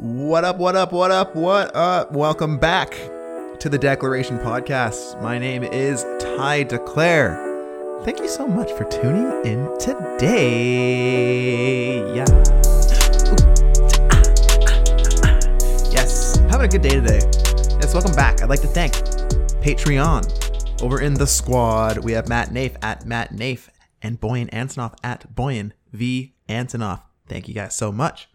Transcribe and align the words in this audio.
What 0.00 0.44
up, 0.44 0.58
what 0.58 0.76
up, 0.76 0.92
what 0.92 1.10
up, 1.10 1.34
what 1.34 1.74
up? 1.74 2.12
Welcome 2.12 2.56
back 2.56 2.90
to 3.58 3.68
the 3.68 3.76
Declaration 3.76 4.38
Podcast. 4.38 5.20
My 5.20 5.40
name 5.40 5.64
is 5.64 6.04
Ty 6.20 6.62
Declare. 6.62 8.02
Thank 8.04 8.20
you 8.20 8.28
so 8.28 8.46
much 8.46 8.70
for 8.70 8.84
tuning 8.84 9.44
in 9.44 9.76
today. 9.80 10.36
Yeah. 12.14 12.26
Yes, 15.90 16.36
having 16.48 16.66
a 16.66 16.68
good 16.68 16.82
day 16.82 16.90
today. 16.90 17.18
Yes, 17.80 17.92
welcome 17.92 18.14
back. 18.14 18.40
I'd 18.40 18.48
like 18.48 18.60
to 18.60 18.68
thank 18.68 18.92
Patreon. 19.64 20.80
Over 20.80 21.00
in 21.00 21.14
the 21.14 21.26
squad, 21.26 21.98
we 22.04 22.12
have 22.12 22.28
Matt 22.28 22.50
Nafe 22.50 22.76
at 22.82 23.04
Matt 23.04 23.32
Nafe 23.32 23.68
and 24.00 24.20
Boyan 24.20 24.48
Antonoff 24.50 24.94
at 25.02 25.34
Boyan 25.34 25.72
V. 25.92 26.34
Antonoff. 26.48 27.02
Thank 27.26 27.48
you 27.48 27.54
guys 27.54 27.74
so 27.74 27.90
much. 27.90 28.28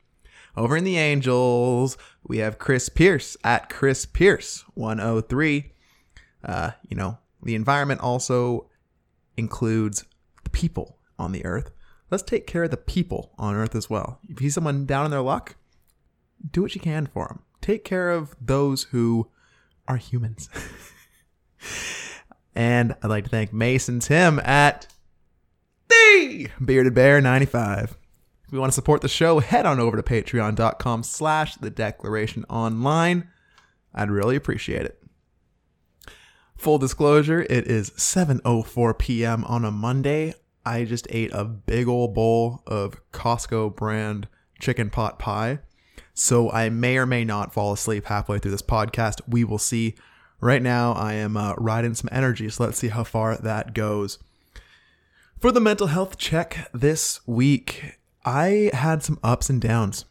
Over 0.55 0.77
in 0.77 0.83
the 0.83 0.97
Angels, 0.97 1.97
we 2.23 2.37
have 2.37 2.59
Chris 2.59 2.87
Pierce 2.89 3.35
at 3.43 3.69
Chris 3.69 4.05
Pierce 4.05 4.63
103. 4.75 5.71
Uh, 6.43 6.71
you 6.87 6.95
know, 6.95 7.17
the 7.41 7.55
environment 7.55 8.01
also 8.01 8.69
includes 9.35 10.05
the 10.43 10.49
people 10.51 10.99
on 11.17 11.31
the 11.31 11.43
earth. 11.45 11.71
Let's 12.11 12.23
take 12.23 12.45
care 12.45 12.63
of 12.63 12.71
the 12.71 12.77
people 12.77 13.33
on 13.39 13.55
earth 13.55 13.73
as 13.75 13.89
well. 13.89 14.19
If 14.29 14.41
you 14.41 14.49
see 14.49 14.53
someone 14.53 14.85
down 14.85 15.05
in 15.05 15.11
their 15.11 15.21
luck, 15.21 15.55
do 16.51 16.61
what 16.61 16.75
you 16.75 16.81
can 16.81 17.07
for 17.07 17.27
them. 17.27 17.39
Take 17.61 17.83
care 17.83 18.11
of 18.11 18.35
those 18.39 18.83
who 18.83 19.29
are 19.87 19.97
humans. 19.97 20.49
and 22.55 22.95
I'd 23.01 23.09
like 23.09 23.23
to 23.23 23.29
thank 23.29 23.53
Mason 23.53 23.99
Tim 23.99 24.39
at 24.39 24.87
the 25.89 26.49
Bearded 26.63 26.93
Bear 26.93 27.21
95. 27.21 27.97
If 28.53 28.57
you 28.57 28.61
want 28.61 28.71
to 28.71 28.75
support 28.75 29.01
the 29.01 29.09
show, 29.09 29.39
head 29.39 29.65
on 29.65 29.79
over 29.79 29.97
to 29.97 30.03
patreon.com 30.03 31.01
slash 31.01 31.55
the 31.55 31.71
declaration 31.71 32.45
online. 32.51 33.27
I'd 33.95 34.11
really 34.11 34.35
appreciate 34.35 34.85
it. 34.85 35.03
Full 36.55 36.77
disclosure, 36.77 37.47
it 37.49 37.65
is 37.65 37.89
7:04 37.89 38.99
p.m. 38.99 39.43
on 39.45 39.65
a 39.65 39.71
Monday. 39.71 40.35
I 40.63 40.83
just 40.83 41.07
ate 41.09 41.31
a 41.33 41.43
big 41.43 41.87
old 41.87 42.13
bowl 42.13 42.61
of 42.67 43.01
Costco 43.11 43.75
brand 43.75 44.27
chicken 44.59 44.91
pot 44.91 45.17
pie. 45.17 45.57
So 46.13 46.51
I 46.51 46.69
may 46.69 46.99
or 46.99 47.07
may 47.07 47.25
not 47.25 47.55
fall 47.55 47.73
asleep 47.73 48.05
halfway 48.05 48.37
through 48.37 48.51
this 48.51 48.61
podcast. 48.61 49.19
We 49.27 49.43
will 49.43 49.57
see. 49.57 49.95
Right 50.39 50.61
now, 50.61 50.91
I 50.93 51.13
am 51.13 51.37
uh, 51.37 51.55
riding 51.55 51.95
some 51.95 52.09
energy, 52.11 52.47
so 52.51 52.65
let's 52.65 52.77
see 52.77 52.89
how 52.89 53.03
far 53.03 53.35
that 53.35 53.73
goes. 53.73 54.19
For 55.39 55.51
the 55.51 55.59
mental 55.59 55.87
health 55.87 56.19
check 56.19 56.69
this 56.71 57.19
week, 57.25 57.97
I 58.25 58.71
had 58.73 59.03
some 59.03 59.19
ups 59.23 59.49
and 59.49 59.61
downs. 59.61 60.05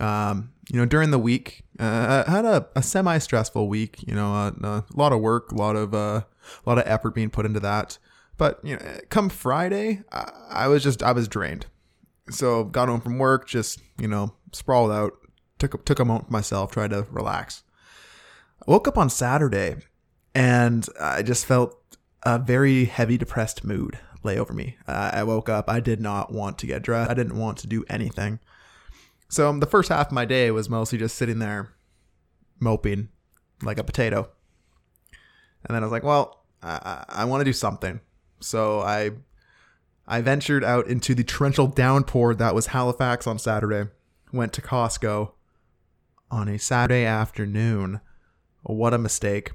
Um, 0.00 0.52
you 0.70 0.78
know, 0.78 0.86
during 0.86 1.10
the 1.10 1.18
week, 1.18 1.62
uh, 1.78 2.24
I 2.26 2.30
had 2.30 2.44
a, 2.44 2.66
a 2.74 2.82
semi-stressful 2.82 3.68
week. 3.68 4.02
You 4.06 4.14
know, 4.14 4.32
a, 4.32 4.54
a 4.62 4.84
lot 4.94 5.12
of 5.12 5.20
work, 5.20 5.52
a 5.52 5.56
lot 5.56 5.76
of 5.76 5.94
uh, 5.94 6.22
a 6.26 6.68
lot 6.68 6.78
of 6.78 6.84
effort 6.86 7.14
being 7.14 7.30
put 7.30 7.46
into 7.46 7.60
that. 7.60 7.98
But 8.38 8.60
you 8.64 8.76
know, 8.76 8.98
come 9.10 9.28
Friday, 9.28 10.02
I, 10.10 10.30
I 10.50 10.68
was 10.68 10.82
just 10.82 11.02
I 11.02 11.12
was 11.12 11.28
drained. 11.28 11.66
So 12.30 12.64
got 12.64 12.88
home 12.88 13.00
from 13.00 13.18
work, 13.18 13.48
just 13.48 13.80
you 13.98 14.08
know, 14.08 14.34
sprawled 14.52 14.90
out, 14.90 15.12
took 15.58 15.84
took 15.84 15.98
a 15.98 16.04
moment 16.04 16.26
for 16.26 16.32
myself, 16.32 16.72
tried 16.72 16.90
to 16.90 17.06
relax. 17.10 17.62
I 18.66 18.70
woke 18.70 18.86
up 18.88 18.96
on 18.96 19.10
Saturday, 19.10 19.76
and 20.34 20.86
I 21.00 21.22
just 21.22 21.46
felt 21.46 21.78
a 22.22 22.38
very 22.38 22.84
heavy, 22.84 23.18
depressed 23.18 23.64
mood 23.64 23.98
lay 24.24 24.38
over 24.38 24.52
me. 24.52 24.76
Uh, 24.86 25.10
I 25.12 25.22
woke 25.24 25.48
up. 25.48 25.68
I 25.68 25.80
did 25.80 26.00
not 26.00 26.32
want 26.32 26.58
to 26.58 26.66
get 26.66 26.82
dressed. 26.82 27.10
I 27.10 27.14
didn't 27.14 27.38
want 27.38 27.58
to 27.58 27.66
do 27.66 27.84
anything. 27.88 28.40
So 29.28 29.48
um, 29.48 29.60
the 29.60 29.66
first 29.66 29.88
half 29.88 30.08
of 30.08 30.12
my 30.12 30.24
day 30.24 30.50
was 30.50 30.68
mostly 30.68 30.98
just 30.98 31.16
sitting 31.16 31.38
there, 31.38 31.72
moping 32.60 33.08
like 33.62 33.78
a 33.78 33.84
potato. 33.84 34.28
And 35.64 35.74
then 35.74 35.82
I 35.82 35.86
was 35.86 35.92
like, 35.92 36.02
well, 36.02 36.44
I, 36.62 37.04
I 37.08 37.24
want 37.24 37.40
to 37.40 37.44
do 37.44 37.52
something. 37.52 38.00
So 38.40 38.80
I 38.80 39.12
I 40.06 40.20
ventured 40.20 40.64
out 40.64 40.88
into 40.88 41.14
the 41.14 41.24
torrential 41.24 41.68
downpour 41.68 42.34
that 42.34 42.54
was 42.54 42.68
Halifax 42.68 43.26
on 43.26 43.38
Saturday. 43.38 43.90
Went 44.32 44.52
to 44.54 44.62
Costco 44.62 45.32
on 46.30 46.48
a 46.48 46.58
Saturday 46.58 47.04
afternoon. 47.04 48.00
What 48.62 48.94
a 48.94 48.98
mistake. 48.98 49.52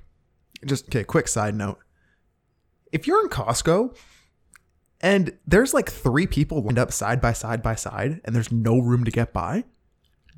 Just 0.66 0.88
okay, 0.88 1.04
quick 1.04 1.28
side 1.28 1.56
note. 1.56 1.80
If 2.92 3.06
you're 3.06 3.22
in 3.22 3.30
Costco 3.30 3.96
and 5.02 5.38
there's 5.46 5.74
like 5.74 5.92
three 5.92 6.28
people 6.28 6.62
lined 6.62 6.80
up 6.80 6.92
side 6.92 7.22
by 7.22 7.34
side 7.34 7.62
by 7.62 7.76
side 7.76 8.22
and 8.26 8.36
there's 8.36 8.52
no 8.52 8.80
room 8.80 9.04
to 9.04 9.12
get 9.12 9.34
by, 9.34 9.64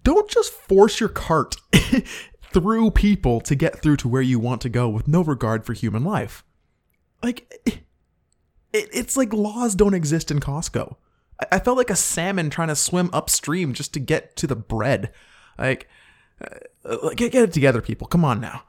don't 0.03 0.29
just 0.29 0.51
force 0.51 0.99
your 0.99 1.09
cart 1.09 1.55
through 2.53 2.91
people 2.91 3.41
to 3.41 3.55
get 3.55 3.81
through 3.81 3.97
to 3.97 4.07
where 4.07 4.21
you 4.21 4.39
want 4.39 4.61
to 4.61 4.69
go 4.69 4.89
with 4.89 5.07
no 5.07 5.21
regard 5.21 5.65
for 5.65 5.73
human 5.73 6.03
life. 6.03 6.43
Like, 7.21 7.51
it, 7.65 7.83
it's 8.93 9.17
like 9.17 9.33
laws 9.33 9.75
don't 9.75 9.93
exist 9.93 10.31
in 10.31 10.39
Costco. 10.39 10.95
I, 11.41 11.45
I 11.53 11.59
felt 11.59 11.77
like 11.77 11.89
a 11.89 11.95
salmon 11.95 12.49
trying 12.49 12.69
to 12.69 12.75
swim 12.75 13.09
upstream 13.13 13.73
just 13.73 13.93
to 13.93 13.99
get 13.99 14.35
to 14.37 14.47
the 14.47 14.55
bread. 14.55 15.11
Like, 15.57 15.87
uh, 16.85 17.09
get, 17.15 17.31
get 17.31 17.43
it 17.43 17.53
together, 17.53 17.81
people. 17.81 18.07
Come 18.07 18.25
on 18.25 18.41
now. 18.41 18.63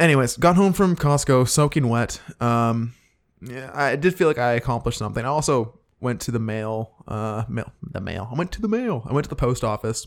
Anyways, 0.00 0.36
got 0.36 0.56
home 0.56 0.72
from 0.72 0.96
Costco 0.96 1.48
soaking 1.48 1.88
wet. 1.88 2.20
Um, 2.40 2.94
yeah, 3.42 3.70
I 3.72 3.96
did 3.96 4.14
feel 4.14 4.28
like 4.28 4.38
I 4.38 4.52
accomplished 4.52 4.98
something. 4.98 5.24
I 5.24 5.28
also 5.28 5.78
went 6.00 6.20
to 6.22 6.30
the 6.30 6.38
mail, 6.38 6.92
uh, 7.06 7.44
mail, 7.48 7.72
the 7.82 8.00
mail. 8.00 8.28
I 8.30 8.36
went 8.36 8.52
to 8.52 8.60
the 8.60 8.68
mail. 8.68 9.06
I 9.08 9.12
went 9.12 9.24
to 9.24 9.30
the 9.30 9.36
post 9.36 9.64
office. 9.64 10.06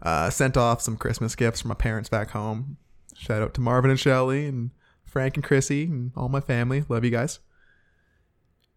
Uh, 0.00 0.30
sent 0.30 0.56
off 0.56 0.82
some 0.82 0.96
Christmas 0.96 1.36
gifts 1.36 1.60
from 1.60 1.68
my 1.68 1.74
parents 1.74 2.08
back 2.08 2.30
home. 2.30 2.76
Shout 3.16 3.42
out 3.42 3.54
to 3.54 3.60
Marvin 3.60 3.90
and 3.90 4.00
Shelly 4.00 4.46
and 4.46 4.70
Frank 5.04 5.36
and 5.36 5.44
Chrissy 5.44 5.84
and 5.84 6.12
all 6.16 6.28
my 6.28 6.40
family. 6.40 6.84
Love 6.88 7.04
you 7.04 7.10
guys. 7.10 7.38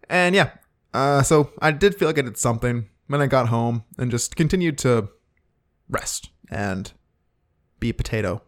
And 0.09 0.35
yeah, 0.35 0.51
uh, 0.93 1.23
so 1.23 1.51
I 1.59 1.71
did 1.71 1.95
feel 1.95 2.07
like 2.07 2.19
I 2.19 2.21
did 2.21 2.37
something 2.37 2.89
when 3.07 3.21
I 3.21 3.27
got 3.27 3.49
home 3.49 3.85
and 3.97 4.11
just 4.11 4.35
continued 4.35 4.77
to 4.79 5.09
rest 5.89 6.29
and 6.51 6.91
be 7.79 7.89
a 7.89 7.93
potato 7.93 8.41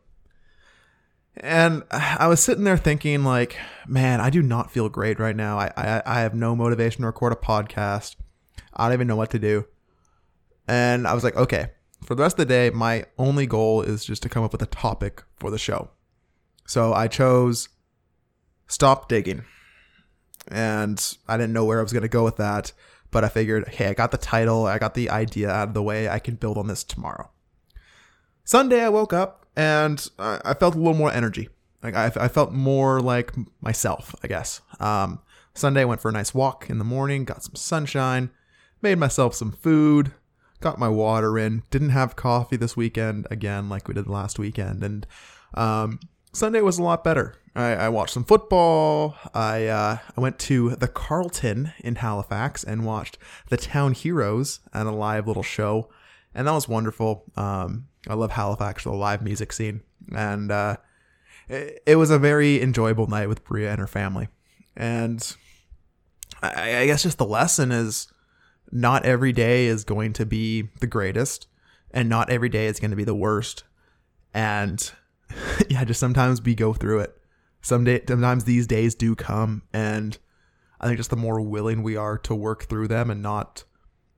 and 1.42 1.84
I 1.92 2.28
was 2.28 2.42
sitting 2.42 2.64
there 2.64 2.78
thinking, 2.78 3.24
like, 3.24 3.58
man, 3.88 4.22
I 4.22 4.30
do 4.30 4.42
not 4.42 4.72
feel 4.72 4.90
great 4.90 5.20
right 5.20 5.36
now. 5.36 5.59
I, 5.59 5.72
I, 5.75 6.02
I 6.06 6.20
have 6.22 6.34
no 6.34 6.56
motivation 6.56 7.02
to 7.02 7.08
record 7.08 7.34
a 7.34 7.36
podcast. 7.36 8.16
I 8.74 8.86
don't 8.86 8.94
even 8.94 9.08
know 9.08 9.16
what 9.16 9.31
to 9.31 9.40
do. 9.40 9.66
And 10.68 11.08
I 11.08 11.14
was 11.14 11.24
like, 11.24 11.36
okay, 11.36 11.70
for 12.03 12.16
the 12.16 12.24
rest 12.24 12.36
of 12.36 12.48
the 12.48 12.53
day, 12.53 12.70
my 12.70 13.06
only 13.18 13.46
goal 13.46 13.81
is 13.81 14.06
just 14.06 14.24
to 14.24 14.30
come 14.30 14.44
up 14.44 14.52
with 14.52 14.62
a 14.62 14.68
topic 14.68 15.24
for 15.36 15.50
the 15.50 15.58
show. 15.58 15.90
So 16.66 16.94
I 16.94 17.08
chose 17.08 17.69
stop 18.68 19.09
digging. 19.09 19.44
And 20.50 21.18
I 21.28 21.38
didn't 21.38 21.54
know 21.54 21.66
where 21.66 21.80
I 21.80 21.84
was 21.84 21.94
going 21.94 22.04
to 22.04 22.09
go 22.09 22.24
with 22.24 22.38
that. 22.38 22.72
But 23.09 23.24
I 23.24 23.30
figured, 23.30 23.69
hey, 23.69 23.88
I 23.88 23.94
got 23.94 24.12
the 24.12 24.18
title, 24.18 24.66
I 24.66 24.78
got 24.78 24.94
the 24.94 25.09
idea 25.09 25.50
out 25.50 25.69
of 25.69 25.74
the 25.74 25.84
way. 25.84 26.09
I 26.09 26.19
can 26.19 26.36
build 26.36 26.58
on 26.58 26.68
this 26.68 26.84
tomorrow. 26.84 27.31
Sunday, 28.44 28.81
I 28.81 28.90
woke 28.90 29.14
up 29.14 29.47
and 29.57 30.07
I, 30.19 30.40
I 30.45 30.53
felt 30.53 30.75
a 30.75 30.78
little 30.78 30.94
more 30.94 31.12
energy. 31.12 31.50
Like 31.84 31.95
I, 31.95 32.12
I 32.16 32.28
felt 32.29 32.53
more 32.53 33.01
like 33.01 33.34
myself, 33.59 34.16
I 34.23 34.28
guess. 34.28 34.62
Um, 34.79 35.19
Sunday, 35.53 35.84
went 35.84 36.00
for 36.00 36.09
a 36.09 36.13
nice 36.13 36.34
walk 36.34 36.69
in 36.69 36.78
the 36.78 36.85
morning, 36.85 37.25
got 37.25 37.44
some 37.44 37.56
sunshine, 37.56 38.29
made 38.81 39.00
myself 39.00 39.34
some 39.34 39.51
food, 39.51 40.12
got 40.62 40.78
my 40.78 40.88
water 40.88 41.38
in. 41.40 41.63
Didn't 41.72 41.90
have 41.90 42.16
coffee 42.16 42.56
this 42.57 42.78
weekend 42.78 43.25
again, 43.31 43.68
like 43.68 43.88
we 43.88 43.95
did 43.95 44.07
last 44.07 44.38
weekend, 44.38 44.84
and 44.84 45.07
um, 45.56 46.00
Sunday 46.31 46.62
was 46.62 46.78
a 46.78 46.84
lot 46.84 47.03
better. 47.03 47.35
I, 47.56 47.74
I 47.74 47.89
watched 47.89 48.13
some 48.13 48.24
football. 48.24 49.16
I 49.34 49.66
uh, 49.66 49.97
I 50.16 50.22
went 50.22 50.38
to 50.39 50.75
the 50.75 50.88
Carleton 50.88 51.74
in 51.79 51.95
Halifax 51.95 52.63
and 52.63 52.85
watched 52.85 53.18
the 53.50 53.57
Town 53.57 53.94
Heroes 53.94 54.59
and 54.74 54.88
a 54.88 54.91
live 54.91 55.28
little 55.28 55.41
show, 55.41 55.89
and 56.35 56.47
that 56.47 56.53
was 56.53 56.68
wonderful. 56.68 57.24
Um, 57.36 57.88
I 58.09 58.13
love 58.13 58.31
Halifax, 58.31 58.83
the 58.83 58.92
live 58.92 59.21
music 59.21 59.51
scene, 59.51 59.81
and 60.15 60.51
uh, 60.51 60.77
it, 61.50 61.81
it, 61.86 61.95
was 61.95 62.09
a 62.09 62.19
very 62.19 62.62
enjoyable 62.62 63.07
night 63.07 63.27
with 63.27 63.44
Bria 63.44 63.71
and 63.71 63.80
her 63.80 63.88
family. 63.88 64.30
And 64.75 65.36
I, 66.42 66.77
I 66.77 66.86
guess 66.86 67.04
just 67.04 67.18
the 67.18 67.25
lesson 67.25 67.71
is 67.71 68.07
not 68.71 69.06
every 69.06 69.33
day 69.33 69.65
is 69.65 69.83
going 69.83 70.13
to 70.13 70.25
be 70.25 70.69
the 70.80 70.88
greatest, 70.88 71.48
and 71.92 72.07
not 72.07 72.30
every 72.30 72.50
day 72.50 72.68
is 72.68 72.80
going 72.80 72.92
to 72.92 72.98
be 72.98 73.04
the 73.04 73.15
worst. 73.15 73.63
And 74.33 74.92
yeah, 75.69 75.83
just 75.83 76.00
sometimes 76.00 76.42
we 76.42 76.56
go 76.56 76.74
through 76.74 77.00
it. 77.00 77.13
Some 77.62 77.83
day, 77.83 78.01
sometimes 78.07 78.45
these 78.45 78.68
days 78.68 78.95
do 78.95 79.15
come, 79.15 79.63
and 79.74 80.18
I 80.80 80.86
think 80.86 80.98
just 80.98 81.10
the 81.10 81.18
more 81.18 81.42
willing 81.42 81.83
we 81.83 81.98
are 81.98 82.18
to 82.19 82.36
work 82.36 82.65
through 82.65 82.88
them 82.88 83.10
and 83.10 83.21
not, 83.21 83.65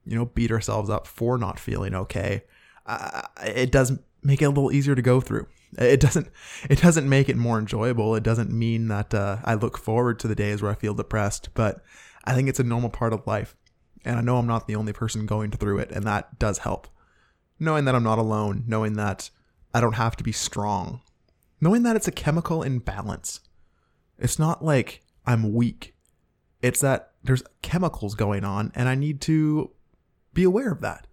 you 0.05 0.15
know, 0.15 0.25
beat 0.25 0.51
ourselves 0.51 0.89
up 0.89 1.07
for 1.07 1.37
not 1.37 1.57
feeling 1.57 1.95
okay 1.95 2.43
uh, 2.89 3.21
it 3.45 3.71
does 3.71 3.93
make 4.23 4.41
it 4.41 4.45
a 4.45 4.49
little 4.49 4.71
easier 4.71 4.95
to 4.95 5.01
go 5.01 5.21
through. 5.21 5.47
It 5.77 5.99
doesn't 5.99 6.27
it 6.69 6.81
doesn't 6.81 7.07
make 7.07 7.29
it 7.29 7.37
more 7.37 7.59
enjoyable. 7.59 8.15
It 8.15 8.23
doesn't 8.23 8.51
mean 8.51 8.87
that 8.87 9.13
uh, 9.13 9.37
I 9.45 9.53
look 9.53 9.77
forward 9.77 10.19
to 10.19 10.27
the 10.27 10.35
days 10.35 10.61
where 10.61 10.71
I 10.71 10.75
feel 10.75 10.95
depressed, 10.95 11.49
but 11.53 11.83
I 12.25 12.33
think 12.33 12.49
it's 12.49 12.59
a 12.59 12.63
normal 12.63 12.89
part 12.89 13.13
of 13.13 13.27
life. 13.27 13.55
And 14.05 14.17
I 14.17 14.21
know 14.21 14.37
I'm 14.37 14.47
not 14.47 14.67
the 14.67 14.75
only 14.75 14.93
person 14.93 15.25
going 15.25 15.51
through 15.51 15.79
it, 15.79 15.91
and 15.91 16.03
that 16.05 16.39
does 16.39 16.59
help. 16.59 16.87
knowing 17.59 17.85
that 17.85 17.95
I'm 17.95 18.03
not 18.03 18.17
alone, 18.17 18.63
knowing 18.67 18.93
that 18.93 19.29
I 19.73 19.81
don't 19.81 19.93
have 19.93 20.15
to 20.17 20.23
be 20.23 20.31
strong, 20.31 21.01
knowing 21.61 21.83
that 21.83 21.95
it's 21.95 22.07
a 22.07 22.11
chemical 22.11 22.63
imbalance. 22.63 23.41
It's 24.17 24.39
not 24.39 24.63
like 24.63 25.03
I'm 25.25 25.53
weak, 25.53 25.95
it's 26.61 26.79
that 26.81 27.11
there's 27.23 27.43
chemicals 27.61 28.15
going 28.15 28.43
on, 28.43 28.71
and 28.75 28.87
I 28.87 28.95
need 28.95 29.21
to 29.21 29.71
be 30.33 30.43
aware 30.43 30.71
of 30.71 30.81
that. 30.81 31.05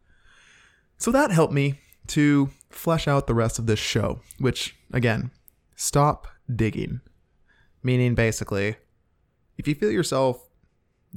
So 0.98 1.10
that 1.10 1.30
helped 1.30 1.52
me 1.52 1.80
to 2.08 2.50
flesh 2.70 3.06
out 3.06 3.26
the 3.26 3.34
rest 3.34 3.58
of 3.58 3.66
this 3.66 3.78
show, 3.78 4.20
which, 4.38 4.76
again, 4.92 5.30
stop 5.74 6.26
digging. 6.54 7.00
Meaning, 7.82 8.14
basically, 8.14 8.76
if 9.58 9.68
you 9.68 9.74
feel 9.74 9.90
yourself 9.90 10.48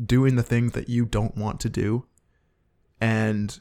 doing 0.04 0.36
the 0.36 0.44
things 0.44 0.74
that 0.74 0.90
you 0.90 1.06
don't 1.06 1.36
want 1.36 1.60
to 1.62 1.70
do, 1.70 2.06
and 3.02 3.60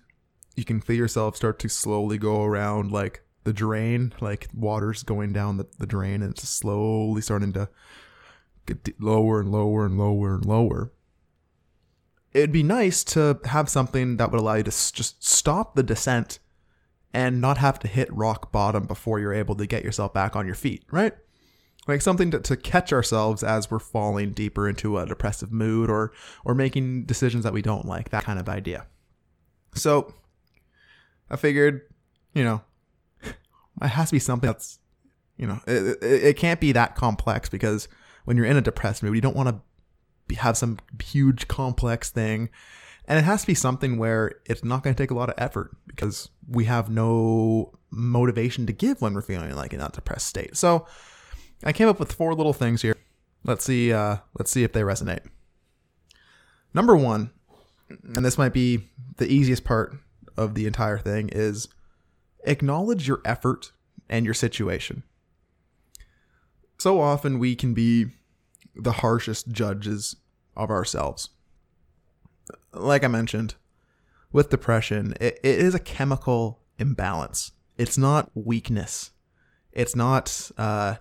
you 0.56 0.64
can 0.64 0.80
feel 0.80 0.96
yourself 0.96 1.36
start 1.36 1.58
to 1.60 1.68
slowly 1.68 2.18
go 2.18 2.42
around 2.42 2.90
like 2.90 3.22
the 3.44 3.52
drain, 3.52 4.12
like 4.20 4.48
water's 4.52 5.02
going 5.02 5.32
down 5.32 5.56
the, 5.56 5.66
the 5.78 5.86
drain 5.86 6.22
and 6.22 6.32
it's 6.32 6.48
slowly 6.48 7.22
starting 7.22 7.52
to 7.52 7.68
get 8.66 9.00
lower 9.00 9.40
and 9.40 9.50
lower 9.50 9.86
and 9.86 9.98
lower 9.98 10.34
and 10.34 10.44
lower. 10.44 10.92
It'd 12.32 12.52
be 12.52 12.62
nice 12.62 13.02
to 13.04 13.40
have 13.44 13.68
something 13.68 14.18
that 14.18 14.30
would 14.30 14.40
allow 14.40 14.54
you 14.54 14.62
to 14.64 14.70
just 14.70 15.24
stop 15.24 15.74
the 15.74 15.82
descent 15.82 16.38
and 17.14 17.40
not 17.40 17.58
have 17.58 17.78
to 17.80 17.88
hit 17.88 18.12
rock 18.12 18.52
bottom 18.52 18.86
before 18.86 19.18
you're 19.18 19.32
able 19.32 19.54
to 19.56 19.66
get 19.66 19.82
yourself 19.82 20.12
back 20.12 20.36
on 20.36 20.46
your 20.46 20.54
feet, 20.54 20.84
right? 20.90 21.14
Like 21.86 22.02
something 22.02 22.30
to, 22.32 22.40
to 22.40 22.56
catch 22.56 22.92
ourselves 22.92 23.42
as 23.42 23.70
we're 23.70 23.78
falling 23.78 24.32
deeper 24.32 24.68
into 24.68 24.98
a 24.98 25.06
depressive 25.06 25.50
mood 25.50 25.88
or 25.88 26.12
or 26.44 26.54
making 26.54 27.04
decisions 27.04 27.44
that 27.44 27.54
we 27.54 27.62
don't 27.62 27.86
like, 27.86 28.10
that 28.10 28.24
kind 28.24 28.38
of 28.38 28.46
idea. 28.46 28.86
So 29.74 30.12
I 31.30 31.36
figured, 31.36 31.82
you 32.34 32.44
know, 32.44 32.60
it 33.22 33.88
has 33.88 34.10
to 34.10 34.16
be 34.16 34.18
something 34.18 34.48
that's, 34.48 34.80
you 35.38 35.46
know, 35.46 35.60
it, 35.66 36.02
it, 36.02 36.24
it 36.24 36.36
can't 36.36 36.60
be 36.60 36.72
that 36.72 36.94
complex 36.94 37.48
because 37.48 37.88
when 38.26 38.36
you're 38.36 38.44
in 38.44 38.58
a 38.58 38.60
depressed 38.62 39.02
mood, 39.02 39.14
you 39.14 39.22
don't 39.22 39.36
want 39.36 39.48
to 39.48 39.60
have 40.36 40.56
some 40.56 40.78
huge 41.02 41.48
complex 41.48 42.10
thing. 42.10 42.50
And 43.06 43.18
it 43.18 43.22
has 43.22 43.40
to 43.40 43.46
be 43.46 43.54
something 43.54 43.96
where 43.96 44.32
it's 44.44 44.62
not 44.62 44.82
going 44.82 44.94
to 44.94 45.02
take 45.02 45.10
a 45.10 45.14
lot 45.14 45.30
of 45.30 45.34
effort 45.38 45.74
because 45.86 46.28
we 46.46 46.66
have 46.66 46.90
no 46.90 47.72
motivation 47.90 48.66
to 48.66 48.72
give 48.72 49.00
when 49.00 49.14
we're 49.14 49.22
feeling 49.22 49.54
like 49.54 49.72
in 49.72 49.78
that 49.78 49.92
depressed 49.92 50.26
state. 50.26 50.56
So 50.56 50.86
I 51.64 51.72
came 51.72 51.88
up 51.88 51.98
with 51.98 52.12
four 52.12 52.34
little 52.34 52.52
things 52.52 52.82
here. 52.82 52.96
Let's 53.44 53.64
see. 53.64 53.92
Uh, 53.92 54.18
let's 54.38 54.50
see 54.50 54.62
if 54.62 54.72
they 54.72 54.82
resonate. 54.82 55.24
Number 56.74 56.96
one, 56.96 57.30
and 57.88 58.24
this 58.24 58.36
might 58.36 58.52
be 58.52 58.90
the 59.16 59.26
easiest 59.26 59.64
part 59.64 59.96
of 60.36 60.54
the 60.54 60.66
entire 60.66 60.98
thing, 60.98 61.30
is 61.32 61.68
acknowledge 62.44 63.08
your 63.08 63.22
effort 63.24 63.72
and 64.08 64.24
your 64.24 64.34
situation. 64.34 65.02
So 66.78 67.00
often 67.00 67.38
we 67.38 67.56
can 67.56 67.74
be 67.74 68.06
the 68.78 68.92
harshest 68.92 69.48
judges 69.48 70.16
of 70.56 70.70
ourselves. 70.70 71.30
Like 72.72 73.04
I 73.04 73.08
mentioned, 73.08 73.54
with 74.32 74.50
depression, 74.50 75.14
it, 75.20 75.38
it 75.42 75.58
is 75.58 75.74
a 75.74 75.80
chemical 75.80 76.60
imbalance. 76.78 77.52
It's 77.76 77.98
not 77.98 78.30
weakness. 78.34 79.10
It's 79.72 79.94
not 79.94 80.50
uh, 80.56 80.96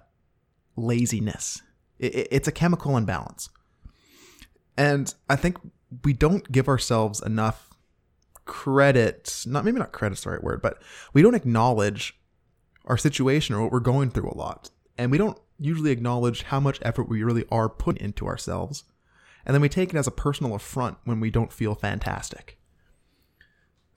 laziness. 0.75 1.62
It, 2.00 2.15
it, 2.15 2.27
it's 2.31 2.47
a 2.47 2.51
chemical 2.51 2.97
imbalance. 2.97 3.50
And 4.77 5.13
I 5.29 5.35
think 5.35 5.57
we 6.03 6.13
don't 6.13 6.51
give 6.51 6.68
ourselves 6.68 7.21
enough 7.21 7.69
credit, 8.45 9.44
not 9.45 9.65
maybe 9.65 9.79
not 9.79 9.91
credit's 9.91 10.24
the 10.24 10.31
right 10.31 10.44
word, 10.44 10.62
but 10.62 10.81
we 11.13 11.21
don't 11.21 11.35
acknowledge 11.35 12.19
our 12.85 12.97
situation 12.97 13.56
or 13.56 13.63
what 13.63 13.71
we're 13.71 13.79
going 13.79 14.09
through 14.09 14.29
a 14.29 14.38
lot. 14.38 14.69
And 14.97 15.12
we 15.12 15.18
don't 15.18 15.38
usually 15.59 15.92
acknowledge 15.92 16.44
how 16.44 16.59
much 16.59 16.80
effort 16.81 17.09
we 17.09 17.24
really 17.24 17.45
are 17.51 17.69
putting 17.69 18.04
into 18.04 18.27
ourselves. 18.27 18.83
And 19.45 19.54
then 19.54 19.62
we 19.62 19.69
take 19.69 19.94
it 19.94 19.98
as 19.98 20.07
a 20.07 20.12
personal 20.12 20.56
affront 20.56 20.98
when 21.06 21.19
we 21.19 21.31
don't 21.31 21.54
feel 21.54 21.74
fantastic. 21.74 22.59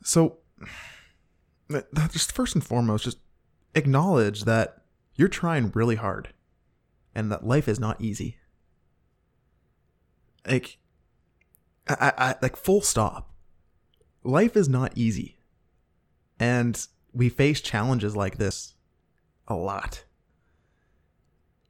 So, 0.03 0.39
just 2.11 2.33
first 2.33 2.55
and 2.55 2.65
foremost, 2.65 3.05
just 3.05 3.19
acknowledge 3.75 4.45
that 4.45 4.83
you're 5.15 5.29
trying 5.29 5.71
really 5.75 5.97
hard 5.97 6.33
and 7.15 7.31
that 7.31 7.47
life 7.47 7.69
is 7.69 7.81
not 7.81 8.01
easy. 8.01 8.37
Like, 10.47 10.79
I, 11.89 12.13
I, 12.17 12.35
like 12.41 12.57
full 12.57 12.81
stop. 12.81 13.35
Life 14.23 14.57
is 14.57 14.69
not 14.69 14.93
easy. 14.97 15.39
And 16.39 16.87
we 17.13 17.29
face 17.29 17.61
challenges 17.61 18.17
like 18.17 18.39
this 18.39 18.75
a 19.49 19.55
lot. 19.55 20.05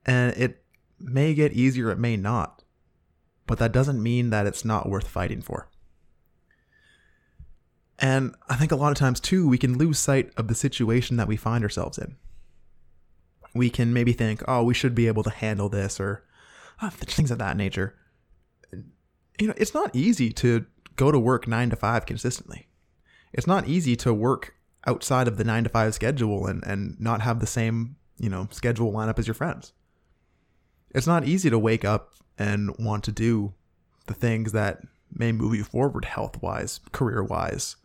And 0.06 0.34
it 0.36 0.62
may 0.98 1.34
get 1.34 1.52
easier, 1.52 1.90
it 1.90 1.98
may 1.98 2.16
not. 2.16 2.64
But 3.46 3.58
that 3.58 3.72
doesn't 3.72 4.02
mean 4.02 4.30
that 4.30 4.46
it's 4.46 4.64
not 4.64 4.88
worth 4.88 5.08
fighting 5.08 5.42
for. 5.42 5.68
And 7.98 8.34
I 8.48 8.56
think 8.56 8.72
a 8.72 8.76
lot 8.76 8.92
of 8.92 8.98
times, 8.98 9.20
too, 9.20 9.46
we 9.46 9.58
can 9.58 9.76
lose 9.76 9.98
sight 9.98 10.32
of 10.36 10.48
the 10.48 10.54
situation 10.54 11.16
that 11.18 11.28
we 11.28 11.36
find 11.36 11.62
ourselves 11.62 11.98
in. 11.98 12.16
We 13.54 13.68
can 13.68 13.92
maybe 13.92 14.12
think, 14.12 14.42
oh, 14.48 14.62
we 14.62 14.72
should 14.72 14.94
be 14.94 15.06
able 15.06 15.22
to 15.24 15.30
handle 15.30 15.68
this, 15.68 16.00
or 16.00 16.24
oh, 16.80 16.88
things 16.90 17.30
of 17.30 17.38
that 17.38 17.56
nature. 17.56 17.94
You 19.38 19.48
know, 19.48 19.54
it's 19.56 19.74
not 19.74 19.94
easy 19.94 20.32
to 20.34 20.64
go 20.96 21.10
to 21.10 21.18
work 21.18 21.46
nine 21.46 21.70
to 21.70 21.76
five 21.76 22.06
consistently. 22.06 22.68
It's 23.32 23.46
not 23.46 23.68
easy 23.68 23.96
to 23.96 24.14
work 24.14 24.54
outside 24.86 25.28
of 25.28 25.36
the 25.36 25.44
nine 25.44 25.64
to 25.64 25.70
five 25.70 25.94
schedule 25.94 26.46
and, 26.46 26.64
and 26.64 26.98
not 27.00 27.20
have 27.20 27.40
the 27.40 27.46
same, 27.46 27.96
you 28.18 28.30
know, 28.30 28.48
schedule 28.50 28.92
lineup 28.92 29.18
as 29.18 29.26
your 29.26 29.34
friends. 29.34 29.72
It's 30.92 31.06
not 31.06 31.24
easy 31.24 31.50
to 31.50 31.58
wake 31.58 31.84
up 31.84 32.12
and 32.38 32.74
want 32.78 33.04
to 33.04 33.12
do 33.12 33.54
the 34.06 34.14
things 34.14 34.52
that 34.52 34.80
may 35.12 35.32
move 35.32 35.54
you 35.54 35.64
forward 35.64 36.04
health 36.04 36.40
wise, 36.42 36.80
career 36.92 37.22
wise, 37.22 37.76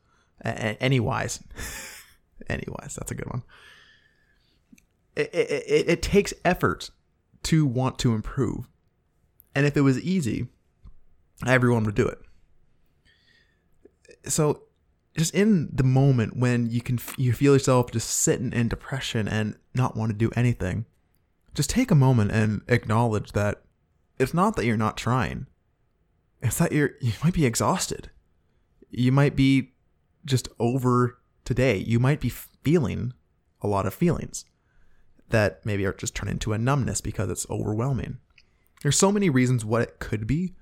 any 0.44 1.00
wise. 1.00 1.44
any 2.50 2.66
wise, 2.68 2.96
that's 2.96 3.12
a 3.12 3.16
good 3.16 3.30
one. 3.30 3.44
It, 5.16 5.34
it, 5.34 5.90
it 5.90 6.02
takes 6.02 6.34
effort 6.44 6.90
to 7.44 7.66
want 7.66 8.00
to 8.00 8.14
improve. 8.14 8.68
And 9.54 9.66
if 9.66 9.78
it 9.78 9.82
was 9.82 10.00
easy, 10.02 10.48
everyone 11.46 11.84
would 11.86 11.96
do 11.96 12.08
it. 12.08 12.20
So 14.26 14.64
just 15.18 15.34
in 15.34 15.70
the 15.72 15.84
moment 15.84 16.36
when 16.36 16.70
you 16.70 16.82
can 16.82 17.00
you 17.18 17.32
feel 17.32 17.54
yourself 17.54 17.92
just 17.92 18.10
sitting 18.10 18.52
in 18.52 18.68
depression 18.68 19.28
and 19.28 19.56
not 19.74 19.96
want 19.96 20.12
to 20.12 20.18
do 20.18 20.32
anything, 20.36 20.86
just 21.56 21.70
take 21.70 21.90
a 21.90 21.96
moment 21.96 22.32
and 22.32 22.62
acknowledge 22.68 23.32
that 23.32 23.64
it's 24.20 24.34
not 24.34 24.56
that 24.56 24.66
you're 24.66 24.78
not 24.78 24.98
trying. 24.98 25.48
It's 26.42 26.58
that 26.60 26.72
you're 26.72 26.92
you 27.02 27.14
might 27.24 27.34
be 27.34 27.46
exhausted. 27.46 28.12
You 28.92 29.12
might 29.12 29.36
be 29.36 29.74
just 30.26 30.48
over 30.60 31.18
today. 31.44 31.78
You 31.78 32.00
might 32.00 32.20
be 32.20 32.30
feeling 32.30 33.14
a 33.62 33.68
lot 33.68 33.86
of 33.86 33.94
feelings 33.94 34.46
that 35.30 35.66
maybe 35.66 35.86
are 35.86 35.94
just 35.94 36.16
turn 36.16 36.30
into 36.30 36.54
a 36.54 36.58
numbness 36.58 37.02
because 37.02 37.30
it's 37.30 37.50
overwhelming. 37.50 38.18
There's 38.84 38.98
so 38.98 39.12
many 39.12 39.30
reasons 39.30 39.66
what 39.66 39.82
it 39.82 40.00
could 40.00 40.28
be, 40.28 40.56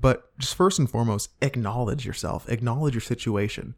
but 0.00 0.36
just 0.38 0.54
first 0.54 0.78
and 0.78 0.88
foremost, 0.88 1.30
acknowledge 1.42 2.06
yourself, 2.06 2.48
acknowledge 2.48 2.94
your 2.94 3.02
situation. 3.02 3.74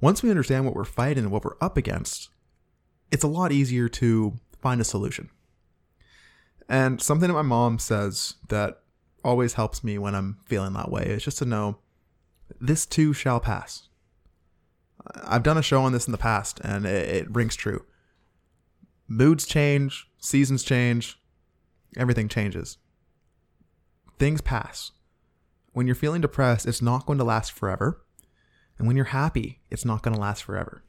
Once 0.00 0.22
we 0.22 0.30
understand 0.30 0.64
what 0.64 0.76
we're 0.76 0.84
fighting 0.84 1.24
and 1.24 1.32
what 1.32 1.44
we're 1.44 1.56
up 1.60 1.76
against, 1.76 2.28
it's 3.10 3.24
a 3.24 3.28
lot 3.28 3.50
easier 3.50 3.88
to 3.88 4.38
find 4.60 4.80
a 4.80 4.84
solution. 4.84 5.30
And 6.68 7.00
something 7.00 7.28
that 7.28 7.34
my 7.34 7.42
mom 7.42 7.78
says 7.78 8.34
that 8.48 8.82
always 9.24 9.54
helps 9.54 9.82
me 9.82 9.98
when 9.98 10.14
I'm 10.14 10.38
feeling 10.44 10.74
that 10.74 10.90
way 10.90 11.04
is 11.04 11.24
just 11.24 11.38
to 11.38 11.44
know 11.44 11.78
this 12.60 12.86
too 12.86 13.12
shall 13.12 13.40
pass. 13.40 13.88
I've 15.24 15.42
done 15.42 15.58
a 15.58 15.62
show 15.62 15.82
on 15.82 15.92
this 15.92 16.06
in 16.06 16.12
the 16.12 16.18
past 16.18 16.60
and 16.62 16.84
it, 16.84 17.08
it 17.08 17.34
rings 17.34 17.56
true. 17.56 17.84
Moods 19.06 19.46
change, 19.46 20.06
seasons 20.18 20.62
change, 20.62 21.18
everything 21.96 22.28
changes. 22.28 22.76
Things 24.18 24.40
pass. 24.40 24.92
When 25.72 25.86
you're 25.86 25.96
feeling 25.96 26.20
depressed, 26.20 26.66
it's 26.66 26.82
not 26.82 27.06
going 27.06 27.18
to 27.18 27.24
last 27.24 27.52
forever. 27.52 28.02
And 28.76 28.86
when 28.86 28.96
you're 28.96 29.06
happy, 29.06 29.60
it's 29.70 29.84
not 29.84 30.02
going 30.02 30.14
to 30.14 30.20
last 30.20 30.44
forever. 30.44 30.82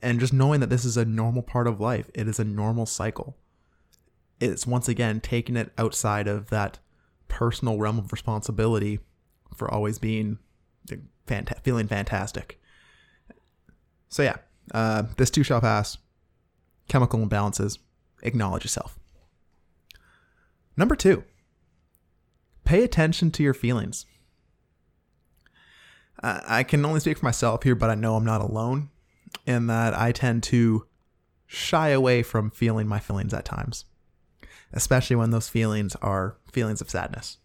And 0.00 0.20
just 0.20 0.32
knowing 0.32 0.60
that 0.60 0.70
this 0.70 0.84
is 0.84 0.96
a 0.96 1.04
normal 1.04 1.42
part 1.42 1.66
of 1.66 1.80
life, 1.80 2.10
it 2.14 2.28
is 2.28 2.38
a 2.38 2.44
normal 2.44 2.86
cycle 2.86 3.36
it's 4.50 4.66
once 4.66 4.88
again 4.88 5.20
taking 5.20 5.56
it 5.56 5.72
outside 5.78 6.28
of 6.28 6.50
that 6.50 6.78
personal 7.28 7.78
realm 7.78 7.98
of 7.98 8.12
responsibility 8.12 9.00
for 9.56 9.70
always 9.72 9.98
being 9.98 10.38
feeling 11.62 11.86
fantastic. 11.86 12.60
So 14.08 14.22
yeah, 14.22 14.36
uh, 14.72 15.04
this 15.16 15.30
too 15.30 15.42
shall 15.42 15.60
pass. 15.60 15.98
Chemical 16.88 17.18
imbalances. 17.18 17.78
Acknowledge 18.22 18.64
yourself. 18.64 18.98
Number 20.76 20.96
two, 20.96 21.24
pay 22.64 22.84
attention 22.84 23.30
to 23.32 23.42
your 23.42 23.54
feelings. 23.54 24.06
I 26.22 26.62
can 26.62 26.84
only 26.86 27.00
speak 27.00 27.18
for 27.18 27.26
myself 27.26 27.64
here, 27.64 27.74
but 27.74 27.90
I 27.90 27.94
know 27.94 28.16
I'm 28.16 28.24
not 28.24 28.40
alone 28.40 28.88
in 29.46 29.66
that 29.66 29.92
I 29.92 30.10
tend 30.12 30.42
to 30.44 30.86
shy 31.46 31.88
away 31.90 32.22
from 32.22 32.50
feeling 32.50 32.86
my 32.86 32.98
feelings 32.98 33.34
at 33.34 33.44
times, 33.44 33.84
especially 34.74 35.16
when 35.16 35.30
those 35.30 35.48
feelings 35.48 35.96
are 36.02 36.36
feelings 36.52 36.80
of 36.80 36.90
sadness. 36.90 37.38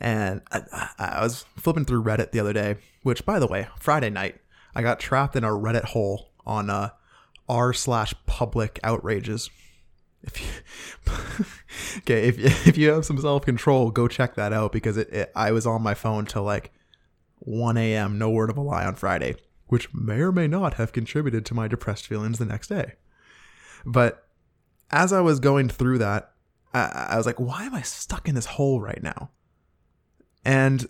And 0.00 0.40
I, 0.50 0.62
I 0.98 1.22
was 1.22 1.44
flipping 1.56 1.84
through 1.84 2.04
Reddit 2.04 2.30
the 2.30 2.40
other 2.40 2.54
day, 2.54 2.76
which, 3.02 3.26
by 3.26 3.38
the 3.38 3.46
way, 3.46 3.68
Friday 3.78 4.08
night, 4.08 4.40
I 4.74 4.80
got 4.80 4.98
trapped 4.98 5.36
in 5.36 5.44
a 5.44 5.48
Reddit 5.48 5.84
hole 5.84 6.30
on 6.46 6.70
uh, 6.70 6.90
r 7.48 7.74
slash 7.74 8.14
public 8.24 8.80
outrages. 8.82 9.50
If 10.22 10.40
you, 10.40 11.12
okay, 11.98 12.28
if 12.28 12.66
if 12.66 12.78
you 12.78 12.90
have 12.90 13.04
some 13.04 13.20
self 13.20 13.44
control, 13.44 13.90
go 13.90 14.08
check 14.08 14.36
that 14.36 14.52
out 14.52 14.72
because 14.72 14.96
it, 14.96 15.12
it 15.12 15.32
I 15.34 15.50
was 15.50 15.66
on 15.66 15.82
my 15.82 15.94
phone 15.94 16.24
till 16.24 16.44
like 16.44 16.72
1 17.40 17.76
a.m. 17.76 18.18
No 18.18 18.30
word 18.30 18.48
of 18.48 18.56
a 18.56 18.62
lie 18.62 18.86
on 18.86 18.94
Friday, 18.94 19.34
which 19.66 19.92
may 19.92 20.20
or 20.20 20.32
may 20.32 20.46
not 20.46 20.74
have 20.74 20.92
contributed 20.92 21.44
to 21.46 21.54
my 21.54 21.68
depressed 21.68 22.06
feelings 22.06 22.38
the 22.38 22.44
next 22.46 22.68
day. 22.68 22.92
But 23.84 24.26
as 24.90 25.12
I 25.12 25.20
was 25.20 25.40
going 25.40 25.68
through 25.68 25.98
that, 25.98 26.32
I, 26.72 27.08
I 27.10 27.16
was 27.16 27.26
like, 27.26 27.38
why 27.38 27.64
am 27.64 27.74
I 27.74 27.82
stuck 27.82 28.28
in 28.28 28.34
this 28.34 28.46
hole 28.46 28.80
right 28.80 29.02
now? 29.02 29.30
And 30.44 30.88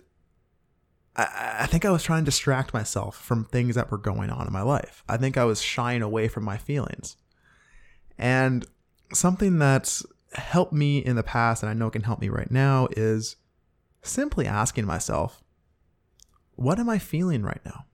I, 1.15 1.67
think 1.67 1.83
I 1.83 1.91
was 1.91 2.03
trying 2.03 2.23
to 2.23 2.25
distract 2.25 2.73
myself 2.73 3.17
from 3.17 3.43
things 3.45 3.75
that 3.75 3.91
were 3.91 3.97
going 3.97 4.29
on 4.29 4.47
in 4.47 4.53
my 4.53 4.61
life. 4.61 5.03
I 5.09 5.17
think 5.17 5.37
I 5.37 5.43
was 5.43 5.61
shying 5.61 6.01
away 6.01 6.27
from 6.27 6.43
my 6.45 6.57
feelings. 6.57 7.17
And 8.17 8.65
something 9.13 9.59
that's 9.59 10.05
helped 10.33 10.71
me 10.71 10.99
in 10.99 11.17
the 11.17 11.23
past, 11.23 11.63
and 11.63 11.69
I 11.69 11.73
know 11.73 11.89
can 11.89 12.03
help 12.03 12.21
me 12.21 12.29
right 12.29 12.49
now, 12.49 12.87
is 12.95 13.35
simply 14.01 14.47
asking 14.47 14.85
myself, 14.85 15.43
what 16.55 16.79
am 16.79 16.89
I 16.89 16.97
feeling 16.97 17.43
right 17.43 17.61
now? 17.65 17.85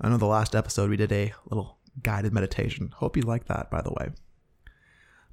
I 0.00 0.08
know 0.08 0.16
the 0.16 0.26
last 0.26 0.54
episode 0.54 0.90
we 0.90 0.96
did 0.96 1.12
a 1.12 1.32
little 1.48 1.78
guided 2.02 2.32
meditation. 2.32 2.92
Hope 2.96 3.16
you 3.16 3.22
like 3.22 3.46
that, 3.46 3.70
by 3.70 3.80
the 3.80 3.92
way. 3.92 4.10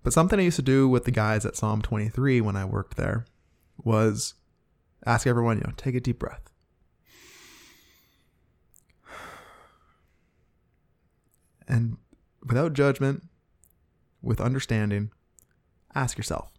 But 0.04 0.14
something 0.14 0.40
I 0.40 0.44
used 0.44 0.56
to 0.56 0.62
do 0.62 0.88
with 0.88 1.06
the 1.06 1.12
guys 1.12 1.46
at 1.46 1.56
Psalm 1.56 1.82
23 1.82 2.42
when 2.42 2.56
I 2.56 2.66
worked 2.66 2.98
there 2.98 3.26
was 3.78 4.34
ask 5.06 5.28
everyone, 5.28 5.58
you 5.58 5.64
know, 5.64 5.74
take 5.78 5.96
a 5.96 6.00
deep 6.00 6.20
breath. 6.20 6.50
And 11.68 11.98
without 12.46 12.74
judgment, 12.74 13.24
with 14.22 14.42
understanding, 14.42 15.12
ask 15.96 16.18
yourself, 16.18 16.52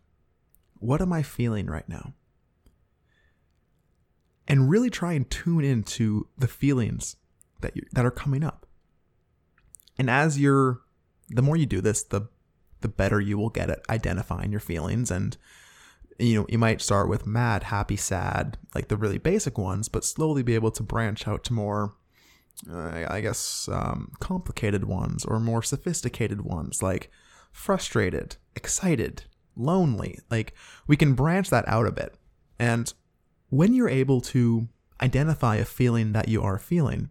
what 0.74 1.00
am 1.00 1.12
I 1.12 1.22
feeling 1.22 1.66
right 1.66 1.88
now? 1.88 2.14
And 4.48 4.68
really 4.68 4.90
try 4.90 5.12
and 5.12 5.28
tune 5.30 5.64
into 5.64 6.28
the 6.36 6.48
feelings 6.48 7.16
that 7.60 7.76
you, 7.76 7.82
that 7.92 8.04
are 8.04 8.10
coming 8.10 8.42
up. 8.42 8.66
And 9.98 10.08
as 10.10 10.38
you're 10.38 10.80
the 11.28 11.42
more 11.42 11.56
you 11.56 11.66
do 11.66 11.80
this, 11.80 12.02
the 12.02 12.28
the 12.80 12.88
better 12.88 13.20
you 13.20 13.38
will 13.38 13.50
get 13.50 13.70
at 13.70 13.80
identifying 13.88 14.50
your 14.50 14.60
feelings 14.60 15.10
and 15.10 15.36
you 16.18 16.40
know, 16.40 16.46
you 16.48 16.58
might 16.58 16.80
start 16.80 17.08
with 17.08 17.26
mad, 17.26 17.64
happy, 17.64 17.96
sad, 17.96 18.58
like 18.74 18.88
the 18.88 18.96
really 18.96 19.18
basic 19.18 19.58
ones, 19.58 19.88
but 19.88 20.04
slowly 20.04 20.42
be 20.42 20.54
able 20.54 20.70
to 20.72 20.82
branch 20.82 21.26
out 21.26 21.42
to 21.44 21.52
more, 21.52 21.94
uh, 22.70 23.06
I 23.08 23.20
guess, 23.20 23.68
um, 23.72 24.12
complicated 24.20 24.84
ones 24.84 25.24
or 25.24 25.40
more 25.40 25.62
sophisticated 25.62 26.42
ones, 26.42 26.82
like 26.82 27.10
frustrated, 27.50 28.36
excited, 28.54 29.24
lonely. 29.56 30.18
Like 30.30 30.54
we 30.86 30.96
can 30.96 31.14
branch 31.14 31.50
that 31.50 31.66
out 31.68 31.86
a 31.86 31.92
bit. 31.92 32.14
And 32.58 32.92
when 33.50 33.74
you're 33.74 33.88
able 33.88 34.20
to 34.20 34.68
identify 35.00 35.56
a 35.56 35.64
feeling 35.64 36.12
that 36.12 36.28
you 36.28 36.42
are 36.42 36.58
feeling, 36.58 37.10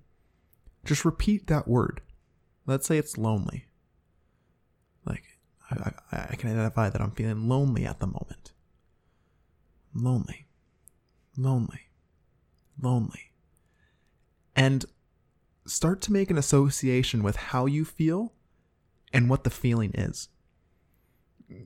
just 0.85 1.05
repeat 1.05 1.47
that 1.47 1.67
word. 1.67 2.01
Let's 2.65 2.87
say 2.87 2.97
it's 2.97 3.17
lonely. 3.17 3.65
Like, 5.05 5.23
I, 5.69 5.91
I, 6.11 6.27
I 6.31 6.35
can 6.35 6.51
identify 6.51 6.89
that 6.89 7.01
I'm 7.01 7.11
feeling 7.11 7.47
lonely 7.47 7.85
at 7.85 7.99
the 7.99 8.07
moment 8.07 8.51
lonely, 9.93 10.47
lonely, 11.37 11.89
lonely. 12.81 13.31
And 14.55 14.85
start 15.65 16.01
to 16.01 16.13
make 16.13 16.29
an 16.29 16.37
association 16.37 17.23
with 17.23 17.35
how 17.35 17.65
you 17.65 17.85
feel 17.85 18.33
and 19.13 19.29
what 19.29 19.43
the 19.43 19.49
feeling 19.49 19.91
is. 19.93 20.29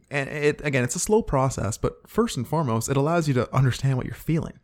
And 0.10 0.30
it 0.30 0.62
again, 0.64 0.84
it's 0.84 0.96
a 0.96 1.00
slow 1.00 1.22
process, 1.22 1.78
but 1.78 2.10
first 2.10 2.38
and 2.38 2.48
foremost, 2.48 2.90
it 2.90 2.98
allows 2.98 3.28
you 3.28 3.34
to 3.36 3.54
understand 3.56 3.98
what 3.98 4.06
you're 4.06 4.16
feeling. 4.16 4.60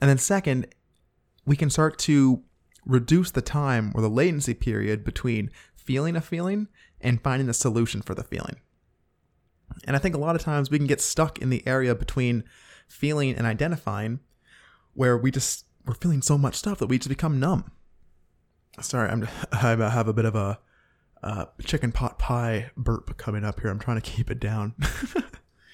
And 0.00 0.08
then 0.08 0.18
second, 0.18 0.68
we 1.44 1.56
can 1.56 1.70
start 1.70 1.98
to 2.00 2.42
reduce 2.86 3.30
the 3.30 3.42
time 3.42 3.92
or 3.94 4.02
the 4.02 4.08
latency 4.08 4.54
period 4.54 5.04
between 5.04 5.50
feeling 5.74 6.16
a 6.16 6.20
feeling 6.20 6.68
and 7.00 7.22
finding 7.22 7.48
a 7.48 7.54
solution 7.54 8.02
for 8.02 8.14
the 8.14 8.24
feeling. 8.24 8.56
And 9.86 9.96
I 9.96 9.98
think 9.98 10.14
a 10.14 10.18
lot 10.18 10.36
of 10.36 10.42
times 10.42 10.70
we 10.70 10.78
can 10.78 10.86
get 10.86 11.00
stuck 11.00 11.38
in 11.38 11.50
the 11.50 11.66
area 11.66 11.94
between 11.94 12.44
feeling 12.88 13.34
and 13.34 13.46
identifying 13.46 14.20
where 14.94 15.16
we 15.16 15.30
just 15.30 15.66
we're 15.84 15.94
feeling 15.94 16.22
so 16.22 16.38
much 16.38 16.54
stuff 16.54 16.78
that 16.78 16.86
we 16.86 16.98
just 16.98 17.08
become 17.08 17.40
numb. 17.40 17.70
Sorry, 18.80 19.08
I'm 19.10 19.28
I 19.52 19.90
have 19.90 20.08
a 20.08 20.12
bit 20.12 20.24
of 20.24 20.34
a 20.34 20.58
uh, 21.22 21.46
chicken 21.64 21.90
pot 21.92 22.18
pie 22.18 22.70
burp 22.76 23.16
coming 23.16 23.44
up 23.44 23.60
here. 23.60 23.70
I'm 23.70 23.78
trying 23.78 24.00
to 24.00 24.10
keep 24.10 24.30
it 24.30 24.40
down. 24.40 24.74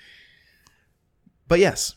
but 1.49 1.59
yes, 1.59 1.97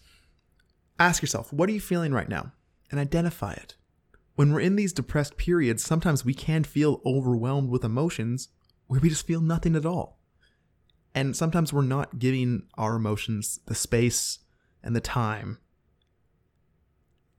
ask 1.00 1.22
yourself, 1.22 1.54
what 1.54 1.70
are 1.70 1.74
you 1.74 1.82
feeling 1.82 2.14
right 2.14 2.30
now? 2.30 2.52
And 2.90 3.00
identify 3.00 3.54
it. 3.54 3.76
When 4.36 4.52
we're 4.52 4.62
in 4.62 4.76
these 4.76 4.94
depressed 4.94 5.38
periods, 5.38 5.84
sometimes 5.84 6.26
we 6.26 6.34
can 6.34 6.64
feel 6.64 7.02
overwhelmed 7.06 7.70
with 7.70 7.84
emotions 7.84 8.50
where 8.88 9.00
we 9.00 9.10
just 9.10 9.28
feel 9.28 9.42
nothing 9.42 9.76
at 9.76 9.86
all. 9.86 10.20
And 11.14 11.36
sometimes 11.36 11.72
we're 11.72 11.84
not 11.84 12.18
giving 12.18 12.64
our 12.76 12.96
emotions 12.96 13.60
the 13.68 13.76
space 13.76 14.40
and 14.84 14.96
the 14.96 15.02
time 15.02 15.60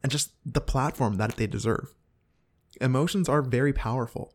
and 0.03 0.13
just 0.13 0.33
the 0.45 0.61
platform 0.61 1.15
that 1.17 1.37
they 1.37 1.47
deserve. 1.47 1.95
Emotions 2.81 3.29
are 3.29 3.43
very 3.43 3.73
powerful 3.73 4.35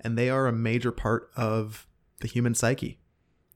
and 0.00 0.16
they 0.16 0.30
are 0.30 0.46
a 0.46 0.52
major 0.52 0.92
part 0.92 1.30
of 1.36 1.86
the 2.20 2.28
human 2.28 2.54
psyche. 2.54 3.00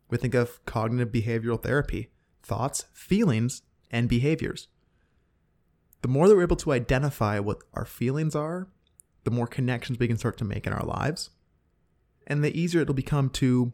We 0.09 0.19
think 0.19 0.35
of 0.35 0.65
cognitive 0.65 1.13
behavioral 1.13 1.63
therapy 1.63 2.11
thoughts, 2.43 2.87
feelings, 2.93 3.63
and 3.91 4.09
behaviors. 4.09 4.69
The 6.03 6.09
more 6.09 6.29
that 6.29 6.35
we're 6.35 6.43
able 6.43 6.57
to 6.57 6.73
identify 6.73 7.39
what 7.39 7.59
our 7.75 7.85
feelings 7.85 8.35
are, 8.35 8.69
the 9.25 9.31
more 9.31 9.47
connections 9.47 9.99
we 9.99 10.09
can 10.09 10.17
start 10.17 10.39
to 10.39 10.45
make 10.45 10.67
in 10.67 10.73
our 10.73 10.85
lives, 10.85 11.31
and 12.27 12.43
the 12.43 12.59
easier 12.59 12.83
it'll 12.83 12.95
become 12.95 13.29
to 13.31 13.73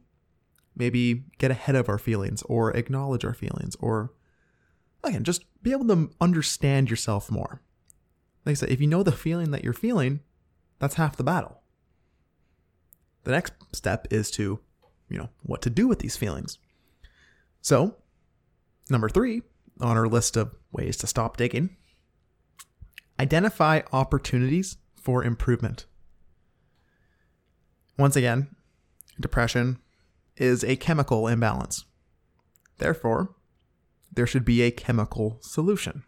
maybe 0.75 1.25
get 1.39 1.51
ahead 1.51 1.75
of 1.75 1.89
our 1.89 1.99
feelings 1.99 2.43
or 2.43 2.77
acknowledge 2.77 3.25
our 3.25 3.35
feelings 3.35 3.77
or 3.77 4.13
again 5.03 5.25
just 5.25 5.45
be 5.63 5.73
able 5.73 5.87
to 5.87 6.11
understand 6.21 6.91
yourself 6.91 7.31
more. 7.31 7.63
Like 8.45 8.53
i 8.53 8.55
said 8.55 8.71
if 8.71 8.81
you 8.81 8.87
know 8.87 9.03
the 9.03 9.13
feeling 9.13 9.51
that 9.51 9.65
you're 9.65 9.73
feeling 9.73 10.21
that's 10.79 10.95
half 10.97 11.17
the 11.17 11.25
battle. 11.25 11.63
The 13.25 13.31
next 13.33 13.55
step 13.73 14.07
is 14.11 14.31
to 14.33 14.61
you 15.09 15.19
know 15.19 15.31
what 15.43 15.63
to 15.63 15.71
do 15.71 15.89
with 15.89 16.01
these 16.01 16.17
feelings. 16.17 16.59
So 17.63 17.97
number 18.91 19.09
three 19.09 19.43
on 19.81 19.97
our 19.97 20.07
list 20.07 20.37
of 20.37 20.55
ways 20.73 20.97
to 20.99 21.07
stop 21.07 21.37
digging 21.37 21.77
identify 23.19 23.81
opportunities 23.93 24.77
for 24.95 25.25
improvement 25.25 25.87
once 27.99 28.17
again 28.17 28.49
depression 29.19 29.79
is 30.37 30.63
a 30.63 30.77
chemical 30.77 31.27
imbalance. 31.27 31.85
Therefore, 32.79 33.35
there 34.13 34.27
should 34.27 34.45
be 34.45 34.63
a 34.63 34.71
chemical 34.71 35.39
solution. 35.41 36.05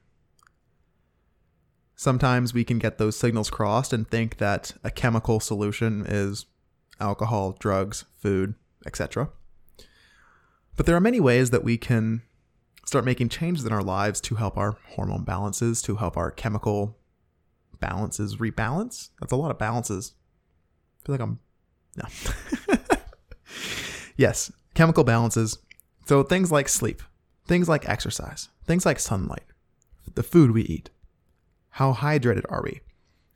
Sometimes 1.96 2.54
we 2.54 2.64
can 2.64 2.78
get 2.78 2.98
those 2.98 3.16
signals 3.16 3.50
crossed 3.50 3.92
and 3.92 4.08
think 4.08 4.36
that 4.36 4.74
a 4.84 4.90
chemical 4.90 5.40
solution 5.40 6.04
is 6.06 6.46
alcohol, 7.00 7.56
drugs, 7.58 8.04
food, 8.18 8.54
etc. 8.86 9.30
But 10.76 10.86
there 10.86 10.94
are 10.94 11.00
many 11.00 11.18
ways 11.18 11.50
that 11.50 11.64
we 11.64 11.76
can 11.76 12.22
start 12.88 13.04
making 13.04 13.28
changes 13.28 13.66
in 13.66 13.72
our 13.72 13.82
lives 13.82 14.20
to 14.22 14.36
help 14.36 14.56
our 14.56 14.78
hormone 14.88 15.22
balances, 15.22 15.82
to 15.82 15.96
help 15.96 16.16
our 16.16 16.30
chemical 16.30 16.96
balances 17.80 18.36
rebalance. 18.36 19.10
That's 19.20 19.32
a 19.32 19.36
lot 19.36 19.50
of 19.50 19.58
balances. 19.58 20.14
I 21.00 21.06
feel 21.06 21.14
like 21.14 21.20
I'm 21.20 21.38
no. 21.96 22.76
Yes, 24.16 24.50
chemical 24.74 25.04
balances. 25.04 25.58
So 26.06 26.22
things 26.22 26.50
like 26.50 26.68
sleep, 26.68 27.02
things 27.46 27.68
like 27.68 27.88
exercise, 27.88 28.48
things 28.66 28.84
like 28.84 28.98
sunlight, 28.98 29.44
the 30.14 30.24
food 30.24 30.50
we 30.50 30.62
eat. 30.62 30.90
How 31.70 31.92
hydrated 31.92 32.44
are 32.48 32.62
we? 32.62 32.80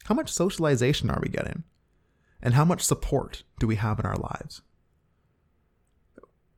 How 0.07 0.15
much 0.15 0.33
socialization 0.33 1.09
are 1.09 1.21
we 1.23 1.29
getting? 1.29 1.63
And 2.43 2.55
how 2.55 2.65
much 2.65 2.83
support 2.83 3.45
do 3.61 3.69
we 3.69 3.77
have 3.77 4.01
in 4.01 4.07
our 4.07 4.17
lives? 4.17 4.63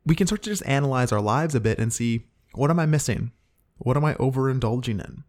We 0.06 0.14
can 0.14 0.26
start 0.26 0.42
to 0.44 0.50
just 0.50 0.64
analyze 0.64 1.12
our 1.12 1.20
lives 1.20 1.54
a 1.54 1.60
bit 1.60 1.78
and 1.78 1.92
see 1.92 2.26
what 2.54 2.70
am 2.70 2.78
I 2.78 2.87
missing? 2.87 3.32
What 3.78 3.96
am 3.96 4.04
I 4.04 4.14
overindulging 4.14 5.04
in? 5.04 5.25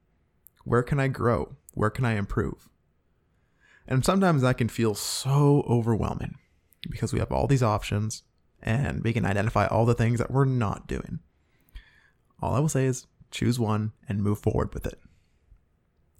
Where 0.63 0.83
can 0.83 0.99
I 0.99 1.07
grow? 1.07 1.55
Where 1.73 1.89
can 1.89 2.05
I 2.05 2.13
improve? 2.13 2.69
And 3.87 4.03
sometimes 4.03 4.41
that 4.41 4.57
can 4.57 4.69
feel 4.69 4.95
so 4.95 5.63
overwhelming 5.67 6.35
because 6.89 7.13
we 7.13 7.19
have 7.19 7.31
all 7.31 7.47
these 7.47 7.63
options 7.63 8.23
and 8.61 9.03
we 9.03 9.13
can 9.13 9.25
identify 9.25 9.67
all 9.67 9.85
the 9.85 9.93
things 9.93 10.19
that 10.19 10.31
we're 10.31 10.45
not 10.45 10.87
doing. 10.87 11.19
All 12.41 12.55
I 12.55 12.59
will 12.59 12.69
say 12.69 12.85
is 12.85 13.05
choose 13.31 13.59
one 13.59 13.91
and 14.07 14.23
move 14.23 14.39
forward 14.39 14.73
with 14.73 14.85
it. 14.85 14.99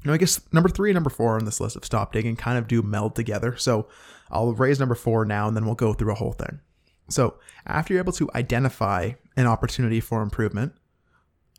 Now, 0.04 0.14
I 0.14 0.18
guess 0.18 0.42
number 0.54 0.70
three 0.70 0.92
and 0.92 0.96
number 0.96 1.10
four 1.10 1.36
on 1.36 1.46
this 1.46 1.60
list 1.60 1.76
of 1.76 1.86
stop 1.86 2.14
digging 2.14 2.36
kind 2.36 2.60
of 2.60 2.68
do 2.68 2.84
meld 2.84 3.16
together. 3.16 3.56
So 3.58 3.88
I'll 4.30 4.54
raise 4.54 4.80
number 4.80 4.96
four 4.96 5.26
now 5.26 5.48
and 5.48 5.58
then 5.58 5.66
we'll 5.66 5.76
go 5.76 5.94
through 5.94 6.12
a 6.12 6.16
whole 6.16 6.34
thing. 6.34 6.60
So 7.10 7.40
after 7.66 7.94
you're 7.94 8.04
able 8.04 8.14
to 8.14 8.30
identify 8.36 9.14
an 9.36 9.48
opportunity 9.48 10.00
for 10.00 10.22
improvement, 10.22 10.74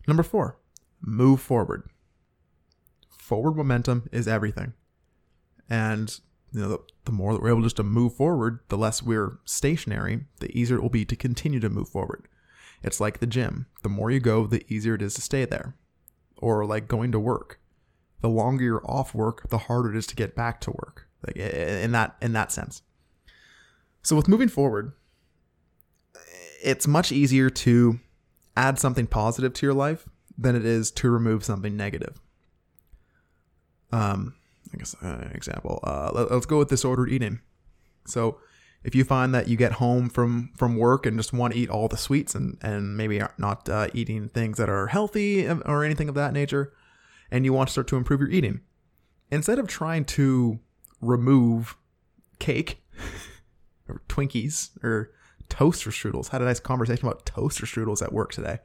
number 0.06 0.22
four, 0.22 0.58
move 1.00 1.40
forward. 1.40 1.88
Forward 3.10 3.56
momentum 3.56 4.08
is 4.12 4.28
everything. 4.28 4.74
And 5.68 6.18
you 6.52 6.60
know, 6.60 6.68
the, 6.68 6.78
the 7.06 7.12
more 7.12 7.32
that 7.32 7.42
we're 7.42 7.50
able 7.50 7.62
just 7.62 7.76
to 7.76 7.82
move 7.82 8.14
forward, 8.14 8.60
the 8.68 8.78
less 8.78 9.02
we're 9.02 9.38
stationary, 9.44 10.24
the 10.40 10.56
easier 10.56 10.76
it 10.76 10.82
will 10.82 10.88
be 10.88 11.04
to 11.04 11.16
continue 11.16 11.60
to 11.60 11.68
move 11.68 11.88
forward. 11.88 12.28
It's 12.82 13.00
like 13.00 13.18
the 13.18 13.26
gym. 13.26 13.66
The 13.82 13.88
more 13.88 14.10
you 14.10 14.20
go, 14.20 14.46
the 14.46 14.64
easier 14.72 14.94
it 14.94 15.02
is 15.02 15.14
to 15.14 15.20
stay 15.20 15.44
there. 15.44 15.74
Or 16.38 16.64
like 16.64 16.88
going 16.88 17.12
to 17.12 17.18
work. 17.18 17.60
The 18.20 18.28
longer 18.28 18.64
you're 18.64 18.90
off 18.90 19.14
work, 19.14 19.48
the 19.50 19.58
harder 19.58 19.90
it 19.90 19.96
is 19.96 20.06
to 20.08 20.16
get 20.16 20.36
back 20.36 20.60
to 20.62 20.70
work. 20.70 21.08
Like 21.26 21.36
in 21.36 21.92
that 21.92 22.16
in 22.20 22.32
that 22.34 22.52
sense. 22.52 22.82
So 24.02 24.14
with 24.14 24.28
moving 24.28 24.48
forward, 24.48 24.92
it's 26.62 26.86
much 26.86 27.10
easier 27.10 27.50
to 27.50 27.98
add 28.56 28.78
something 28.78 29.06
positive 29.06 29.52
to 29.54 29.66
your 29.66 29.74
life 29.74 30.08
than 30.36 30.56
it 30.56 30.64
is 30.64 30.90
to 30.92 31.10
remove 31.10 31.44
something 31.44 31.76
negative. 31.76 32.20
Um, 33.92 34.34
I 34.72 34.78
guess 34.78 34.94
uh, 35.02 35.28
example. 35.32 35.80
Uh, 35.82 36.10
let, 36.12 36.30
us 36.30 36.46
go 36.46 36.58
with 36.58 36.68
disordered 36.68 37.10
eating. 37.10 37.40
So, 38.06 38.38
if 38.84 38.94
you 38.94 39.04
find 39.04 39.34
that 39.34 39.48
you 39.48 39.56
get 39.56 39.72
home 39.72 40.08
from 40.08 40.52
from 40.56 40.76
work 40.76 41.06
and 41.06 41.16
just 41.16 41.32
want 41.32 41.54
to 41.54 41.58
eat 41.58 41.70
all 41.70 41.88
the 41.88 41.96
sweets 41.96 42.34
and 42.34 42.58
and 42.62 42.96
maybe 42.96 43.20
not 43.38 43.68
uh, 43.68 43.88
eating 43.94 44.28
things 44.28 44.58
that 44.58 44.68
are 44.68 44.88
healthy 44.88 45.48
or 45.48 45.84
anything 45.84 46.08
of 46.08 46.14
that 46.14 46.32
nature, 46.32 46.72
and 47.30 47.44
you 47.44 47.52
want 47.52 47.68
to 47.68 47.72
start 47.72 47.88
to 47.88 47.96
improve 47.96 48.20
your 48.20 48.30
eating, 48.30 48.60
instead 49.30 49.58
of 49.58 49.66
trying 49.66 50.04
to 50.04 50.60
remove 51.00 51.76
cake 52.38 52.82
or 53.88 54.02
Twinkies 54.08 54.70
or 54.84 55.12
toaster 55.48 55.90
strudels, 55.90 56.28
had 56.28 56.42
a 56.42 56.44
nice 56.44 56.60
conversation 56.60 57.06
about 57.06 57.26
toaster 57.26 57.66
strudels 57.66 58.02
at 58.02 58.12
work 58.12 58.32
today. 58.32 58.58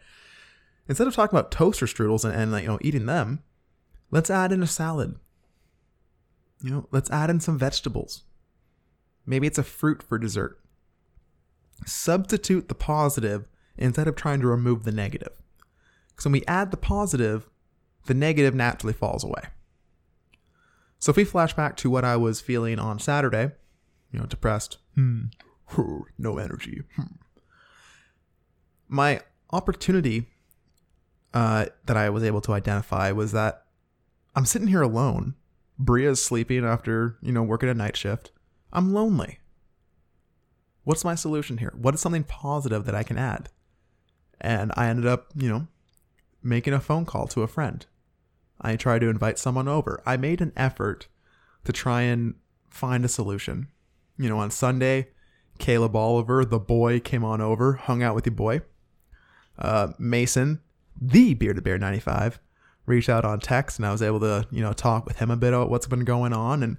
Instead 0.87 1.07
of 1.07 1.15
talking 1.15 1.37
about 1.37 1.51
toaster 1.51 1.85
strudels 1.85 2.25
and, 2.25 2.33
and 2.33 2.63
you 2.63 2.67
know 2.67 2.79
eating 2.81 3.05
them, 3.05 3.43
let's 4.09 4.29
add 4.29 4.51
in 4.51 4.63
a 4.63 4.67
salad 4.67 5.15
you 6.63 6.69
know, 6.69 6.87
let's 6.91 7.09
add 7.09 7.29
in 7.29 7.39
some 7.39 7.57
vegetables. 7.57 8.23
Maybe 9.25 9.47
it's 9.47 9.57
a 9.57 9.63
fruit 9.63 10.03
for 10.03 10.17
dessert. 10.17 10.59
Substitute 11.85 12.67
the 12.67 12.75
positive 12.75 13.47
instead 13.77 14.07
of 14.07 14.15
trying 14.15 14.41
to 14.41 14.47
remove 14.47 14.83
the 14.83 14.91
negative. 14.91 15.33
Because 16.09 16.25
when 16.25 16.33
we 16.33 16.45
add 16.45 16.71
the 16.71 16.77
positive, 16.77 17.49
the 18.05 18.13
negative 18.13 18.53
naturally 18.53 18.93
falls 18.93 19.23
away. 19.23 19.43
So 20.99 21.09
if 21.09 21.15
we 21.15 21.23
flash 21.23 21.53
back 21.53 21.75
to 21.77 21.89
what 21.89 22.05
I 22.05 22.15
was 22.15 22.41
feeling 22.41 22.77
on 22.77 22.99
Saturday, 22.99 23.51
you 24.11 24.19
know, 24.19 24.25
depressed, 24.25 24.77
hmm, 24.93 25.25
no 26.17 26.37
energy. 26.37 26.83
Hmm. 26.95 27.03
My 28.87 29.21
opportunity 29.51 30.27
uh, 31.33 31.67
that 31.85 31.97
I 31.97 32.09
was 32.09 32.23
able 32.23 32.41
to 32.41 32.53
identify 32.53 33.11
was 33.11 33.31
that 33.31 33.65
I'm 34.35 34.45
sitting 34.45 34.67
here 34.67 34.81
alone 34.81 35.35
Bria's 35.81 36.23
sleeping 36.23 36.63
after, 36.63 37.17
you 37.21 37.31
know, 37.31 37.41
working 37.41 37.69
a 37.69 37.73
night 37.73 37.97
shift. 37.97 38.31
I'm 38.71 38.93
lonely. 38.93 39.39
What's 40.83 41.03
my 41.03 41.15
solution 41.15 41.57
here? 41.57 41.73
What 41.75 41.95
is 41.95 42.01
something 42.01 42.23
positive 42.23 42.85
that 42.85 42.95
I 42.95 43.03
can 43.03 43.17
add? 43.17 43.49
And 44.39 44.71
I 44.75 44.87
ended 44.87 45.07
up, 45.07 45.27
you 45.35 45.49
know, 45.49 45.67
making 46.43 46.73
a 46.73 46.79
phone 46.79 47.05
call 47.05 47.27
to 47.29 47.41
a 47.41 47.47
friend. 47.47 47.85
I 48.59 48.75
tried 48.75 48.99
to 48.99 49.09
invite 49.09 49.39
someone 49.39 49.67
over. 49.67 50.01
I 50.05 50.17
made 50.17 50.39
an 50.39 50.53
effort 50.55 51.07
to 51.63 51.71
try 51.71 52.01
and 52.01 52.35
find 52.69 53.03
a 53.03 53.09
solution. 53.09 53.67
You 54.17 54.29
know, 54.29 54.37
on 54.37 54.51
Sunday, 54.51 55.09
Caleb 55.61 55.95
Oliver, 55.95 56.43
the 56.43 56.59
boy, 56.59 56.99
came 56.99 57.23
on 57.23 57.39
over, 57.39 57.73
hung 57.73 58.01
out 58.01 58.15
with 58.15 58.23
the 58.23 58.31
boy. 58.31 58.61
Uh, 59.59 59.89
Mason, 59.99 60.59
the 60.99 61.35
Bearded 61.35 61.63
Bear 61.63 61.77
95, 61.77 62.39
reached 62.87 63.09
out 63.09 63.23
on 63.25 63.39
text 63.39 63.77
and 63.77 63.85
I 63.85 63.91
was 63.91 64.01
able 64.01 64.19
to, 64.21 64.47
you 64.49 64.61
know, 64.61 64.73
talk 64.73 65.05
with 65.05 65.19
him 65.19 65.29
a 65.29 65.37
bit 65.37 65.53
about 65.53 65.69
what's 65.69 65.85
been 65.85 66.03
going 66.03 66.33
on. 66.33 66.63
And, 66.63 66.77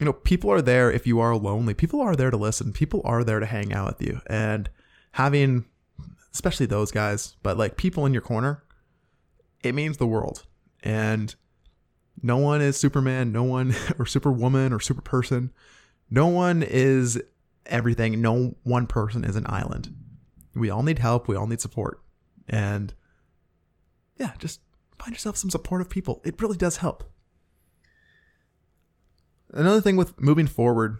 you 0.00 0.06
know, 0.06 0.14
people 0.14 0.50
are 0.50 0.62
there 0.62 0.90
if 0.90 1.06
you 1.06 1.20
are 1.20 1.36
lonely. 1.36 1.74
People 1.74 2.00
are 2.00 2.16
there 2.16 2.30
to 2.30 2.36
listen. 2.38 2.72
People 2.72 3.02
are 3.04 3.22
there 3.22 3.40
to 3.40 3.46
hang 3.46 3.74
out 3.74 3.98
with 3.98 4.08
you. 4.08 4.22
And 4.26 4.70
having, 5.12 5.66
especially 6.32 6.64
those 6.64 6.90
guys, 6.90 7.36
but 7.42 7.58
like 7.58 7.76
people 7.76 8.06
in 8.06 8.14
your 8.14 8.22
corner, 8.22 8.64
it 9.62 9.74
means 9.74 9.98
the 9.98 10.06
world. 10.06 10.46
And 10.82 11.34
no 12.22 12.38
one 12.38 12.62
is 12.62 12.78
Superman, 12.78 13.32
no 13.32 13.42
one, 13.42 13.74
or 13.98 14.06
Superwoman, 14.06 14.72
or 14.72 14.78
Superperson. 14.78 15.50
No 16.10 16.28
one 16.28 16.62
is 16.62 17.20
everything. 17.68 18.20
No 18.20 18.56
one 18.62 18.86
person 18.86 19.24
is 19.24 19.36
an 19.36 19.46
island. 19.48 19.94
We 20.54 20.70
all 20.70 20.82
need 20.82 20.98
help. 20.98 21.28
We 21.28 21.36
all 21.36 21.46
need 21.46 21.60
support. 21.60 22.00
And 22.48 22.94
yeah, 24.18 24.32
just 24.38 24.60
find 24.98 25.12
yourself 25.12 25.36
some 25.36 25.50
supportive 25.50 25.90
people. 25.90 26.22
It 26.24 26.40
really 26.40 26.56
does 26.56 26.78
help. 26.78 27.04
Another 29.52 29.80
thing 29.80 29.96
with 29.96 30.20
moving 30.20 30.46
forward 30.46 30.98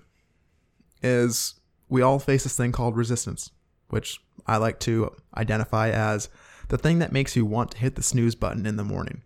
is 1.02 1.54
we 1.88 2.02
all 2.02 2.18
face 2.18 2.44
this 2.44 2.56
thing 2.56 2.72
called 2.72 2.96
resistance, 2.96 3.50
which 3.88 4.20
I 4.46 4.56
like 4.56 4.78
to 4.80 5.14
identify 5.36 5.90
as 5.90 6.28
the 6.68 6.78
thing 6.78 6.98
that 6.98 7.12
makes 7.12 7.36
you 7.36 7.44
want 7.44 7.72
to 7.72 7.78
hit 7.78 7.94
the 7.94 8.02
snooze 8.02 8.34
button 8.34 8.66
in 8.66 8.76
the 8.76 8.84
morning. 8.84 9.22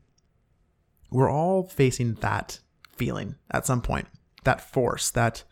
We're 1.10 1.30
all 1.30 1.64
facing 1.64 2.14
that 2.14 2.60
feeling 2.96 3.36
at 3.50 3.66
some 3.66 3.82
point, 3.82 4.06
that 4.44 4.60
force, 4.72 5.10
that 5.12 5.44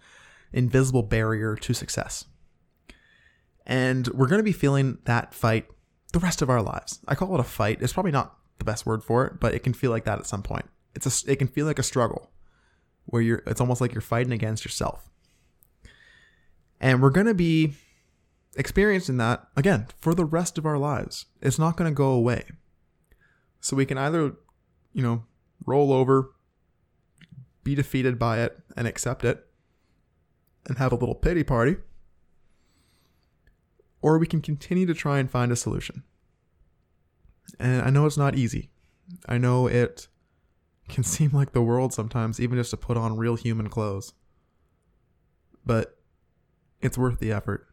invisible 0.52 1.02
barrier 1.02 1.56
to 1.56 1.74
success. 1.74 2.24
And 3.66 4.08
we're 4.08 4.28
going 4.28 4.40
to 4.40 4.44
be 4.44 4.52
feeling 4.52 4.98
that 5.04 5.34
fight 5.34 5.66
the 6.12 6.18
rest 6.18 6.40
of 6.40 6.48
our 6.48 6.62
lives. 6.62 7.00
I 7.06 7.14
call 7.14 7.34
it 7.34 7.40
a 7.40 7.44
fight. 7.44 7.82
It's 7.82 7.92
probably 7.92 8.12
not 8.12 8.36
the 8.58 8.64
best 8.64 8.86
word 8.86 9.04
for 9.04 9.26
it, 9.26 9.40
but 9.40 9.54
it 9.54 9.62
can 9.62 9.74
feel 9.74 9.90
like 9.90 10.04
that 10.04 10.18
at 10.18 10.26
some 10.26 10.42
point. 10.42 10.66
It's 10.94 11.26
a, 11.26 11.30
it 11.30 11.36
can 11.36 11.48
feel 11.48 11.66
like 11.66 11.78
a 11.78 11.82
struggle 11.82 12.30
where 13.04 13.22
you're, 13.22 13.42
it's 13.46 13.60
almost 13.60 13.80
like 13.80 13.92
you're 13.92 14.00
fighting 14.00 14.32
against 14.32 14.64
yourself. 14.64 15.08
And 16.80 17.02
we're 17.02 17.10
going 17.10 17.26
to 17.26 17.34
be 17.34 17.74
experiencing 18.56 19.16
that 19.18 19.46
again 19.56 19.86
for 19.98 20.14
the 20.14 20.24
rest 20.24 20.58
of 20.58 20.66
our 20.66 20.78
lives. 20.78 21.26
It's 21.42 21.58
not 21.58 21.76
going 21.76 21.90
to 21.90 21.94
go 21.94 22.10
away. 22.10 22.44
So 23.60 23.76
we 23.76 23.86
can 23.86 23.98
either, 23.98 24.36
you 24.92 25.02
know, 25.02 25.24
roll 25.66 25.92
over, 25.92 26.32
be 27.64 27.74
defeated 27.74 28.18
by 28.18 28.40
it, 28.40 28.58
and 28.76 28.86
accept 28.86 29.24
it, 29.24 29.46
and 30.68 30.78
have 30.78 30.92
a 30.92 30.96
little 30.96 31.14
pity 31.14 31.42
party, 31.42 31.76
or 34.00 34.18
we 34.18 34.26
can 34.26 34.40
continue 34.40 34.86
to 34.86 34.94
try 34.94 35.18
and 35.18 35.30
find 35.30 35.50
a 35.50 35.56
solution. 35.56 36.04
And 37.58 37.82
I 37.82 37.90
know 37.90 38.06
it's 38.06 38.18
not 38.18 38.36
easy. 38.36 38.70
I 39.26 39.38
know 39.38 39.66
it 39.66 40.08
can 40.88 41.04
seem 41.04 41.30
like 41.32 41.52
the 41.52 41.62
world 41.62 41.92
sometimes, 41.92 42.38
even 42.38 42.58
just 42.58 42.70
to 42.70 42.76
put 42.76 42.96
on 42.96 43.16
real 43.16 43.36
human 43.36 43.68
clothes. 43.68 44.12
But 45.64 45.98
it's 46.80 46.98
worth 46.98 47.18
the 47.18 47.32
effort. 47.32 47.66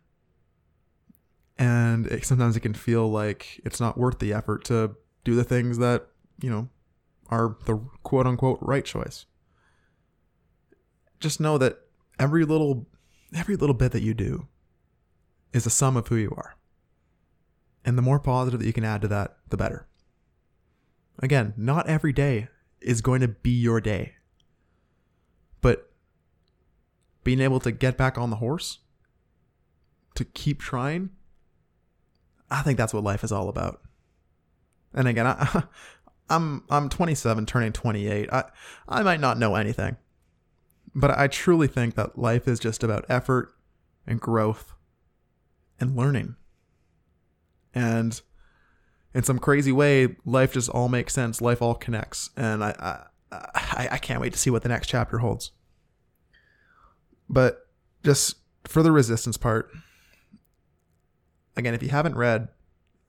And 1.57 2.07
it, 2.07 2.25
sometimes 2.25 2.57
it 2.57 2.61
can 2.61 2.73
feel 2.73 3.09
like 3.09 3.61
it's 3.63 3.79
not 3.79 3.97
worth 3.97 4.19
the 4.19 4.33
effort 4.33 4.65
to 4.65 4.95
do 5.23 5.35
the 5.35 5.43
things 5.43 5.77
that, 5.77 6.07
you 6.41 6.49
know, 6.49 6.69
are 7.29 7.55
the 7.65 7.77
quote 8.03 8.27
unquote 8.27 8.59
right 8.61 8.83
choice. 8.83 9.25
Just 11.21 11.39
know 11.39 11.57
that 11.57 11.84
every 12.19 12.45
little 12.45 12.87
every 13.35 13.55
little 13.55 13.73
bit 13.73 13.91
that 13.91 14.01
you 14.01 14.13
do 14.13 14.47
is 15.53 15.65
a 15.65 15.69
sum 15.69 15.97
of 15.97 16.07
who 16.07 16.15
you 16.15 16.33
are. 16.35 16.55
And 17.83 17.97
the 17.97 18.01
more 18.01 18.19
positive 18.19 18.59
that 18.59 18.65
you 18.65 18.73
can 18.73 18.83
add 18.83 19.01
to 19.01 19.07
that, 19.09 19.37
the 19.49 19.57
better. 19.57 19.87
Again, 21.19 21.53
not 21.55 21.87
every 21.87 22.11
day 22.11 22.49
is 22.81 23.01
going 23.01 23.21
to 23.21 23.27
be 23.27 23.51
your 23.51 23.79
day. 23.79 24.15
But 25.61 25.91
being 27.23 27.39
able 27.39 27.59
to 27.61 27.71
get 27.71 27.97
back 27.97 28.17
on 28.17 28.29
the 28.29 28.35
horse, 28.37 28.79
to 30.15 30.25
keep 30.25 30.59
trying, 30.59 31.11
I 32.49 32.61
think 32.61 32.77
that's 32.77 32.93
what 32.93 33.03
life 33.03 33.23
is 33.23 33.31
all 33.31 33.49
about. 33.49 33.81
And 34.93 35.07
again, 35.07 35.27
I, 35.27 35.63
I'm 36.29 36.63
I'm 36.69 36.89
27, 36.89 37.45
turning 37.45 37.71
28. 37.71 38.29
I 38.31 38.43
I 38.87 39.03
might 39.03 39.19
not 39.19 39.37
know 39.37 39.55
anything, 39.55 39.97
but 40.95 41.11
I 41.11 41.27
truly 41.27 41.67
think 41.67 41.95
that 41.95 42.17
life 42.17 42.47
is 42.47 42.57
just 42.57 42.83
about 42.83 43.05
effort 43.09 43.53
and 44.07 44.19
growth 44.19 44.73
and 45.79 45.95
learning. 45.95 46.37
And 47.73 48.19
in 49.13 49.23
some 49.23 49.37
crazy 49.37 49.73
way, 49.73 50.15
life 50.25 50.53
just 50.53 50.69
all 50.69 50.87
makes 50.87 51.13
sense. 51.13 51.41
Life 51.41 51.61
all 51.61 51.75
connects, 51.75 52.29
and 52.37 52.63
I 52.63 53.05
I, 53.31 53.37
I, 53.53 53.89
I 53.91 53.97
can't 53.97 54.21
wait 54.21 54.33
to 54.33 54.39
see 54.39 54.49
what 54.49 54.63
the 54.63 54.69
next 54.69 54.87
chapter 54.87 55.17
holds. 55.17 55.51
But 57.27 57.67
just 58.03 58.37
for 58.63 58.81
the 58.81 58.91
resistance 58.91 59.35
part, 59.35 59.71
again, 61.57 61.73
if 61.73 61.83
you 61.83 61.89
haven't 61.89 62.15
read 62.15 62.49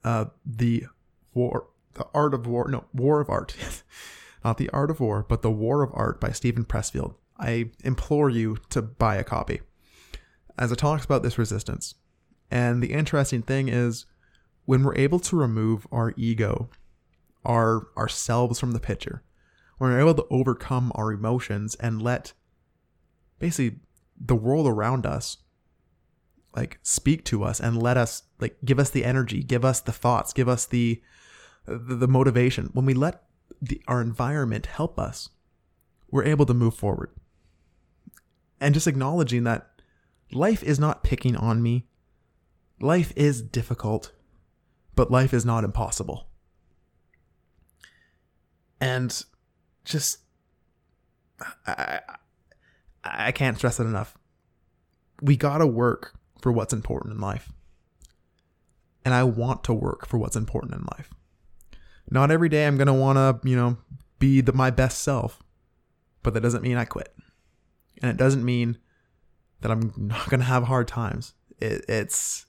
uh, 0.03 0.25
the 0.45 0.85
war, 1.33 1.67
the 1.93 2.07
art 2.13 2.33
of 2.33 2.47
war, 2.47 2.67
no, 2.69 2.85
War 2.93 3.21
of 3.21 3.29
Art, 3.29 3.55
not 4.43 4.57
the 4.57 4.69
art 4.71 4.91
of 4.91 4.99
war, 4.99 5.25
but 5.27 5.41
the 5.41 5.51
War 5.51 5.83
of 5.83 5.91
Art 5.93 6.19
by 6.19 6.31
Steven 6.31 6.65
Pressfield, 6.65 7.15
I 7.39 7.71
implore 7.83 8.29
you 8.29 8.57
to 8.69 8.81
buy 8.81 9.17
a 9.17 9.23
copy, 9.23 9.61
as 10.57 10.71
it 10.71 10.77
talks 10.77 11.05
about 11.05 11.23
this 11.23 11.37
resistance. 11.37 11.95
And 12.49 12.81
the 12.81 12.93
interesting 12.93 13.41
thing 13.41 13.69
is, 13.69 14.05
when 14.65 14.83
we're 14.83 14.95
able 14.95 15.19
to 15.19 15.35
remove 15.35 15.87
our 15.91 16.13
ego, 16.17 16.69
our 17.45 17.87
ourselves 17.95 18.59
from 18.59 18.71
the 18.71 18.79
picture, 18.79 19.23
when 19.77 19.91
we're 19.91 19.99
able 19.99 20.15
to 20.15 20.27
overcome 20.29 20.91
our 20.95 21.11
emotions 21.11 21.75
and 21.75 22.01
let 22.01 22.33
basically 23.39 23.79
the 24.19 24.35
world 24.35 24.67
around 24.67 25.05
us 25.05 25.37
like 26.55 26.79
speak 26.81 27.23
to 27.25 27.43
us 27.43 27.59
and 27.59 27.81
let 27.81 27.97
us 27.97 28.23
like 28.39 28.57
give 28.65 28.79
us 28.79 28.89
the 28.89 29.05
energy 29.05 29.43
give 29.43 29.63
us 29.63 29.79
the 29.79 29.91
thoughts 29.91 30.33
give 30.33 30.49
us 30.49 30.65
the 30.65 31.01
the, 31.65 31.95
the 31.95 32.07
motivation 32.07 32.69
when 32.73 32.85
we 32.85 32.93
let 32.93 33.23
the, 33.61 33.81
our 33.87 34.01
environment 34.01 34.65
help 34.65 34.97
us 34.97 35.29
we're 36.09 36.23
able 36.23 36.45
to 36.45 36.53
move 36.53 36.73
forward 36.73 37.11
and 38.59 38.73
just 38.73 38.87
acknowledging 38.87 39.43
that 39.43 39.67
life 40.31 40.63
is 40.63 40.79
not 40.79 41.03
picking 41.03 41.35
on 41.35 41.61
me 41.61 41.85
life 42.79 43.13
is 43.15 43.41
difficult 43.41 44.11
but 44.95 45.11
life 45.11 45.33
is 45.33 45.45
not 45.45 45.63
impossible 45.63 46.27
and 48.79 49.23
just 49.85 50.19
I, 51.65 51.99
I 53.03 53.31
can't 53.31 53.57
stress 53.57 53.79
it 53.79 53.83
enough. 53.83 54.17
We 55.21 55.37
got 55.37 55.59
to 55.59 55.67
work 55.67 56.17
for 56.41 56.51
what's 56.51 56.73
important 56.73 57.13
in 57.13 57.21
life. 57.21 57.51
And 59.05 59.13
I 59.13 59.23
want 59.23 59.63
to 59.65 59.73
work 59.73 60.05
for 60.05 60.17
what's 60.17 60.35
important 60.35 60.73
in 60.73 60.85
life. 60.97 61.09
Not 62.09 62.31
every 62.31 62.49
day 62.49 62.65
I'm 62.65 62.77
want 62.77 63.17
to, 63.17 63.47
you 63.47 63.55
know, 63.55 63.77
be 64.19 64.41
the, 64.41 64.53
my 64.53 64.69
best 64.69 65.01
self, 65.01 65.41
but 66.23 66.33
that 66.33 66.41
doesn't 66.41 66.63
mean 66.63 66.77
I 66.77 66.85
quit. 66.85 67.13
And 68.01 68.11
it 68.11 68.17
doesn't 68.17 68.45
mean 68.45 68.77
that 69.61 69.71
I'm 69.71 69.93
not 69.97 70.29
to 70.29 70.45
have 70.45 70.63
hard 70.63 70.87
times. 70.87 71.33
It, 71.59 71.85
it's, 71.87 72.45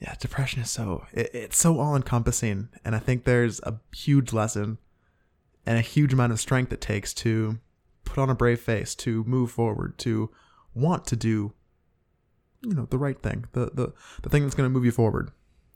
yeah, 0.00 0.14
depression 0.20 0.62
is 0.62 0.70
so, 0.70 1.04
it, 1.12 1.30
it's 1.34 1.58
so 1.58 1.80
all 1.80 1.96
encompassing. 1.96 2.68
And 2.84 2.94
I 2.94 2.98
think 2.98 3.24
there's 3.24 3.60
a 3.60 3.80
huge 3.94 4.32
lesson 4.32 4.78
and 5.66 5.78
a 5.78 5.82
huge 5.82 6.12
amount 6.12 6.32
of 6.32 6.40
strength 6.40 6.72
it 6.72 6.80
takes 6.80 7.12
to 7.14 7.58
put 8.04 8.18
on 8.18 8.30
a 8.30 8.34
brave 8.34 8.60
face, 8.60 8.94
to 8.94 9.24
move 9.24 9.50
forward, 9.50 9.98
to 9.98 10.30
want 10.74 11.06
to 11.06 11.16
do, 11.16 11.52
you 12.62 12.74
know, 12.74 12.86
the 12.88 12.98
right 12.98 13.20
thing, 13.20 13.46
the 13.52 13.70
the, 13.74 13.92
the 14.22 14.28
thing 14.28 14.42
that's 14.42 14.54
to 14.54 14.68
move 14.68 14.84
you 14.84 14.92
forward. 14.92 15.32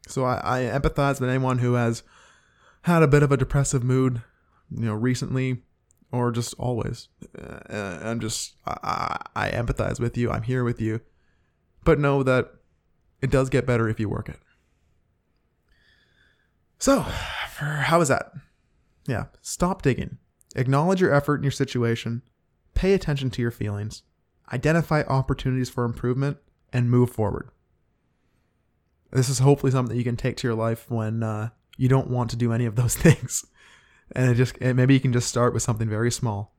So 0.06 0.24
I, 0.24 0.40
I 0.44 0.78
empathize 0.78 1.20
with 1.20 1.28
anyone 1.28 1.58
who 1.58 1.74
has 1.74 2.02
had 2.82 3.02
a 3.02 3.08
bit 3.08 3.22
of 3.22 3.32
a 3.32 3.36
depressive 3.36 3.82
mood, 3.82 4.22
you 4.70 4.86
know, 4.86 4.94
recently 4.94 5.62
or 6.12 6.30
just 6.30 6.54
always. 6.58 7.08
Uh, 7.38 8.00
I'm 8.02 8.20
just 8.20 8.54
I, 8.66 9.20
I 9.34 9.50
empathize 9.50 10.00
with 10.00 10.16
you. 10.16 10.30
I'm 10.30 10.42
here 10.42 10.64
with 10.64 10.80
you, 10.80 11.00
but 11.84 11.98
know 11.98 12.22
that 12.22 12.52
it 13.20 13.30
does 13.30 13.48
get 13.48 13.66
better 13.66 13.88
if 13.88 14.00
you 14.00 14.08
work 14.08 14.28
it. 14.28 14.38
So, 16.78 17.02
for 17.50 17.64
how 17.64 18.00
is 18.00 18.08
that? 18.08 18.32
Yeah, 19.06 19.26
stop 19.42 19.82
digging. 19.82 20.18
Acknowledge 20.56 21.00
your 21.00 21.14
effort 21.14 21.36
in 21.36 21.42
your 21.42 21.50
situation, 21.50 22.22
pay 22.74 22.94
attention 22.94 23.30
to 23.30 23.42
your 23.42 23.50
feelings, 23.50 24.02
identify 24.52 25.02
opportunities 25.02 25.70
for 25.70 25.84
improvement, 25.84 26.38
and 26.72 26.90
move 26.90 27.10
forward. 27.10 27.50
This 29.12 29.28
is 29.28 29.40
hopefully 29.40 29.72
something 29.72 29.94
that 29.94 29.98
you 29.98 30.04
can 30.04 30.16
take 30.16 30.36
to 30.38 30.46
your 30.48 30.56
life 30.56 30.90
when 30.90 31.22
uh, 31.22 31.50
you 31.76 31.88
don't 31.88 32.10
want 32.10 32.30
to 32.30 32.36
do 32.36 32.52
any 32.52 32.66
of 32.66 32.76
those 32.76 32.96
things. 33.06 33.44
And 34.14 34.30
it 34.30 34.34
just 34.34 34.60
maybe 34.60 34.94
you 34.94 35.00
can 35.00 35.12
just 35.12 35.28
start 35.28 35.54
with 35.54 35.62
something 35.62 35.88
very 35.88 36.10
small. 36.10 36.54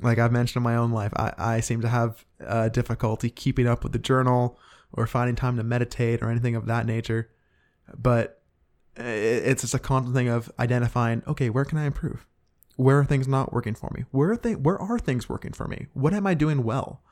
Like 0.00 0.18
I've 0.18 0.32
mentioned 0.32 0.60
in 0.60 0.62
my 0.62 0.76
own 0.76 0.90
life, 0.90 1.12
I, 1.16 1.32
I 1.38 1.60
seem 1.60 1.80
to 1.80 1.88
have 1.88 2.24
uh, 2.44 2.68
difficulty 2.68 3.30
keeping 3.30 3.66
up 3.66 3.82
with 3.82 3.92
the 3.92 3.98
journal 3.98 4.58
or 4.92 5.06
finding 5.06 5.36
time 5.36 5.56
to 5.56 5.62
meditate 5.62 6.22
or 6.22 6.30
anything 6.30 6.54
of 6.54 6.66
that 6.66 6.84
nature. 6.84 7.30
But 7.96 8.42
it's 8.96 9.62
just 9.62 9.74
a 9.74 9.78
constant 9.78 10.14
thing 10.14 10.28
of 10.28 10.50
identifying, 10.58 11.22
okay, 11.26 11.48
where 11.48 11.64
can 11.64 11.78
I 11.78 11.86
improve? 11.86 12.26
where 12.76 12.98
are 12.98 13.04
things 13.04 13.26
not 13.26 13.52
working 13.52 13.74
for 13.74 13.90
me? 13.94 14.04
Where 14.10 14.32
are 14.32 14.36
they? 14.36 14.54
Where 14.54 14.78
are 14.78 14.98
things 14.98 15.28
working 15.28 15.52
for 15.52 15.66
me? 15.66 15.86
What 15.94 16.14
am 16.14 16.26
I 16.26 16.34
doing 16.34 16.62
well? 16.62 17.02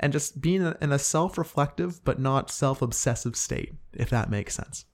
And 0.00 0.12
just 0.12 0.40
being 0.40 0.74
in 0.80 0.92
a 0.92 0.98
self-reflective 0.98 2.04
but 2.04 2.18
not 2.18 2.50
self-obsessive 2.50 3.36
state, 3.36 3.74
if 3.92 4.10
that 4.10 4.30
makes 4.30 4.54
sense. 4.54 4.84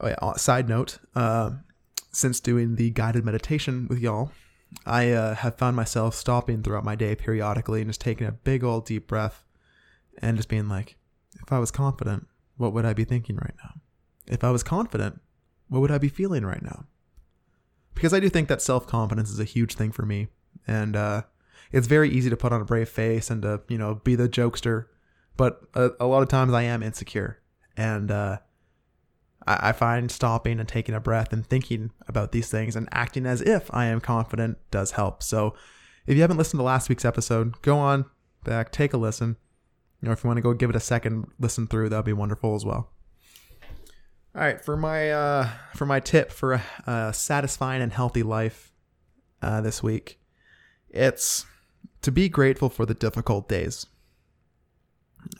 Oh 0.00 0.08
yeah. 0.08 0.32
Side 0.34 0.68
note: 0.68 0.98
uh, 1.14 1.52
since 2.12 2.40
doing 2.40 2.76
the 2.76 2.90
guided 2.90 3.24
meditation 3.24 3.86
with 3.88 3.98
y'all, 3.98 4.32
I 4.84 5.12
uh, 5.12 5.34
have 5.36 5.56
found 5.56 5.76
myself 5.76 6.14
stopping 6.14 6.62
throughout 6.62 6.84
my 6.84 6.94
day 6.94 7.14
periodically 7.14 7.80
and 7.80 7.88
just 7.88 8.00
taking 8.00 8.26
a 8.26 8.32
big 8.32 8.64
old 8.64 8.86
deep 8.86 9.06
breath, 9.06 9.44
and 10.18 10.36
just 10.36 10.48
being 10.48 10.68
like, 10.68 10.96
if 11.42 11.52
I 11.52 11.58
was 11.58 11.70
confident, 11.70 12.26
what 12.56 12.72
would 12.72 12.84
I 12.84 12.92
be 12.92 13.04
thinking 13.04 13.36
right 13.36 13.54
now? 13.64 13.74
If 14.26 14.42
I 14.44 14.50
was 14.50 14.62
confident, 14.62 15.20
what 15.68 15.80
would 15.80 15.90
I 15.90 15.98
be 15.98 16.08
feeling 16.08 16.44
right 16.44 16.62
now? 16.62 16.86
because 17.96 18.12
I 18.12 18.20
do 18.20 18.28
think 18.28 18.46
that 18.48 18.62
self 18.62 18.86
confidence 18.86 19.30
is 19.30 19.40
a 19.40 19.44
huge 19.44 19.74
thing 19.74 19.90
for 19.90 20.06
me, 20.06 20.28
and 20.68 20.94
uh, 20.94 21.22
it's 21.72 21.88
very 21.88 22.08
easy 22.08 22.30
to 22.30 22.36
put 22.36 22.52
on 22.52 22.60
a 22.60 22.64
brave 22.64 22.88
face 22.88 23.28
and 23.30 23.42
to 23.42 23.62
you 23.68 23.78
know 23.78 23.96
be 24.04 24.14
the 24.14 24.28
jokester, 24.28 24.86
but 25.36 25.62
a, 25.74 25.90
a 25.98 26.06
lot 26.06 26.22
of 26.22 26.28
times 26.28 26.52
I 26.52 26.62
am 26.62 26.84
insecure, 26.84 27.40
and 27.76 28.12
uh, 28.12 28.38
I, 29.46 29.68
I 29.68 29.72
find 29.72 30.10
stopping 30.10 30.58
and 30.58 30.68
taking 30.68 30.94
a 30.94 31.00
breath 31.00 31.32
and 31.32 31.46
thinking 31.46 31.92
about 32.08 32.32
these 32.32 32.50
things 32.50 32.76
and 32.76 32.88
acting 32.92 33.26
as 33.26 33.40
if 33.42 33.72
I 33.72 33.86
am 33.86 34.00
confident 34.00 34.58
does 34.70 34.92
help. 34.92 35.22
So, 35.22 35.54
if 36.06 36.14
you 36.14 36.20
haven't 36.22 36.36
listened 36.36 36.60
to 36.60 36.64
last 36.64 36.88
week's 36.88 37.04
episode, 37.04 37.60
go 37.62 37.78
on 37.78 38.04
back, 38.44 38.70
take 38.70 38.92
a 38.92 38.96
listen. 38.96 39.36
You 40.00 40.06
know, 40.06 40.12
if 40.12 40.22
you 40.22 40.28
want 40.28 40.38
to 40.38 40.42
go 40.42 40.54
give 40.54 40.70
it 40.70 40.76
a 40.76 40.80
second 40.80 41.26
listen 41.40 41.66
through, 41.66 41.88
that'd 41.88 42.04
be 42.04 42.12
wonderful 42.12 42.54
as 42.54 42.64
well. 42.64 42.90
All 44.34 44.42
right, 44.42 44.62
for 44.62 44.76
my 44.76 45.10
uh, 45.10 45.48
for 45.74 45.86
my 45.86 45.98
tip 45.98 46.30
for 46.30 46.52
a, 46.52 46.62
a 46.86 47.14
satisfying 47.14 47.80
and 47.80 47.92
healthy 47.92 48.22
life 48.22 48.70
uh, 49.40 49.62
this 49.62 49.82
week, 49.82 50.20
it's 50.90 51.46
to 52.02 52.12
be 52.12 52.28
grateful 52.28 52.68
for 52.68 52.84
the 52.84 52.94
difficult 52.94 53.48
days. 53.48 53.86